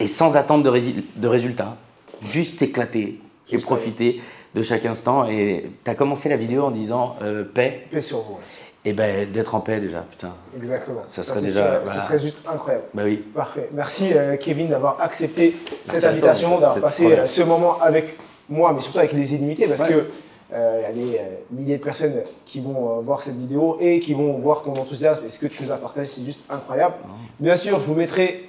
et 0.00 0.06
sans 0.06 0.36
attendre 0.36 0.70
de, 0.70 0.92
de 1.16 1.28
résultats. 1.28 1.76
Juste 2.20 2.58
s'éclater 2.58 3.20
et 3.50 3.58
profiter 3.58 4.20
de 4.56 4.62
chaque 4.62 4.86
instant. 4.86 5.28
Et 5.28 5.70
tu 5.84 5.90
as 5.90 5.94
commencé 5.94 6.28
la 6.28 6.36
vidéo 6.36 6.64
en 6.64 6.70
disant 6.70 7.16
paix. 7.54 7.86
Paix 7.90 8.00
sur 8.00 8.18
vous. 8.18 8.38
Et 8.86 8.92
ben 8.92 9.28
d'être 9.28 9.56
en 9.56 9.60
paix 9.60 9.80
déjà, 9.80 9.98
putain. 10.08 10.32
Exactement. 10.56 11.02
Ça 11.06 11.24
serait 11.24 11.40
déjà. 11.40 11.84
Ça 11.84 12.00
serait 12.00 12.20
juste 12.20 12.40
incroyable. 12.48 12.84
Bah 12.94 13.02
oui. 13.04 13.16
Parfait. 13.16 13.68
Merci 13.72 14.12
euh, 14.14 14.36
Kevin 14.36 14.68
d'avoir 14.68 15.00
accepté 15.00 15.56
cette 15.84 16.04
invitation, 16.04 16.60
d'avoir 16.60 16.78
passé 16.78 17.12
euh, 17.12 17.26
ce 17.26 17.42
moment 17.42 17.80
avec 17.82 18.16
moi, 18.48 18.72
mais 18.72 18.80
surtout 18.80 19.00
avec 19.00 19.12
les 19.12 19.34
illimités, 19.34 19.66
parce 19.66 19.82
que 19.82 20.06
euh, 20.52 20.82
il 20.94 21.02
y 21.02 21.16
a 21.16 21.16
des 21.16 21.20
milliers 21.50 21.78
de 21.78 21.82
personnes 21.82 22.14
qui 22.44 22.60
vont 22.60 23.00
voir 23.00 23.22
cette 23.22 23.36
vidéo 23.36 23.76
et 23.80 23.98
qui 23.98 24.14
vont 24.14 24.38
voir 24.38 24.62
ton 24.62 24.70
enthousiasme 24.74 25.26
et 25.26 25.30
ce 25.30 25.40
que 25.40 25.48
tu 25.48 25.64
nous 25.64 25.72
as 25.72 25.78
partagé, 25.78 26.06
c'est 26.06 26.24
juste 26.24 26.42
incroyable. 26.48 26.94
Bien 27.40 27.56
sûr, 27.56 27.80
je 27.80 27.86
vous 27.86 27.96
mettrai 27.96 28.48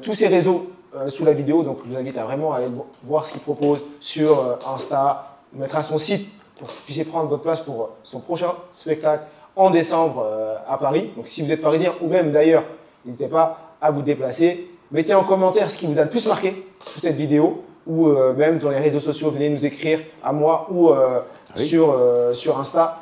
tous 0.00 0.14
ces 0.14 0.28
réseaux 0.28 0.72
sous 1.08 1.24
la 1.24 1.32
vidéo, 1.32 1.62
donc 1.62 1.78
je 1.84 1.90
vous 1.90 1.96
invite 1.96 2.16
à 2.16 2.24
vraiment 2.24 2.52
aller 2.52 2.68
voir 3.04 3.26
ce 3.26 3.32
qu'il 3.32 3.42
propose 3.42 3.80
sur 4.00 4.58
Insta, 4.66 5.38
mettre 5.52 5.76
à 5.76 5.82
son 5.82 5.98
site 5.98 6.30
pour 6.58 6.68
que 6.68 6.72
vous 6.72 6.78
puissiez 6.84 7.04
prendre 7.04 7.28
votre 7.28 7.42
place 7.42 7.60
pour 7.60 7.90
son 8.02 8.20
prochain 8.20 8.52
spectacle 8.72 9.22
en 9.56 9.70
décembre 9.70 10.24
euh, 10.24 10.56
à 10.66 10.78
Paris. 10.78 11.10
Donc 11.16 11.26
si 11.26 11.42
vous 11.42 11.52
êtes 11.52 11.62
parisien 11.62 11.92
ou 12.00 12.08
même 12.08 12.32
d'ailleurs, 12.32 12.62
n'hésitez 13.04 13.26
pas 13.26 13.74
à 13.80 13.90
vous 13.90 14.02
déplacer. 14.02 14.70
Mettez 14.90 15.14
en 15.14 15.24
commentaire 15.24 15.68
ce 15.70 15.76
qui 15.76 15.86
vous 15.86 15.98
a 15.98 16.04
le 16.04 16.10
plus 16.10 16.26
marqué 16.26 16.66
sous 16.86 17.00
cette 17.00 17.16
vidéo 17.16 17.64
ou 17.86 18.08
euh, 18.08 18.34
même 18.34 18.58
dans 18.58 18.70
les 18.70 18.78
réseaux 18.78 19.00
sociaux, 19.00 19.30
venez 19.30 19.48
nous 19.48 19.66
écrire 19.66 20.00
à 20.22 20.32
moi 20.32 20.68
ou 20.70 20.90
euh, 20.90 21.20
sur, 21.56 21.96
sur 22.34 22.58
Insta. 22.58 22.98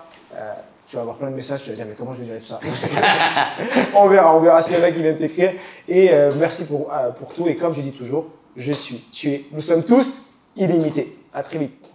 Tu 0.97 0.99
vas 0.99 1.03
avoir 1.03 1.17
plein 1.19 1.31
de 1.31 1.37
messages, 1.37 1.63
tu 1.63 1.69
vas 1.69 1.77
dire 1.77 1.85
mais 1.87 1.95
comment 1.95 2.15
je 2.15 2.21
vais 2.21 2.27
gérer 2.27 2.41
tout 2.41 2.47
ça 2.47 2.59
On 3.95 4.09
verra, 4.09 4.35
on 4.35 4.41
verra 4.41 4.63
s'il 4.63 4.79
y 4.79 4.81
en 4.81 4.83
a 4.83 4.91
qui 4.91 5.03
viennent 5.03 5.19
t'écrire. 5.19 5.53
Et 5.87 6.11
merci 6.39 6.65
pour, 6.65 6.91
pour 7.19 7.35
tout. 7.35 7.47
Et 7.47 7.57
comme 7.57 7.75
je 7.75 7.83
dis 7.83 7.93
toujours, 7.93 8.31
je 8.57 8.73
suis 8.73 8.97
tué. 9.13 9.45
Nous 9.53 9.61
sommes 9.61 9.83
tous 9.83 10.31
illimités. 10.57 11.19
À 11.35 11.43
très 11.43 11.59
vite. 11.59 11.86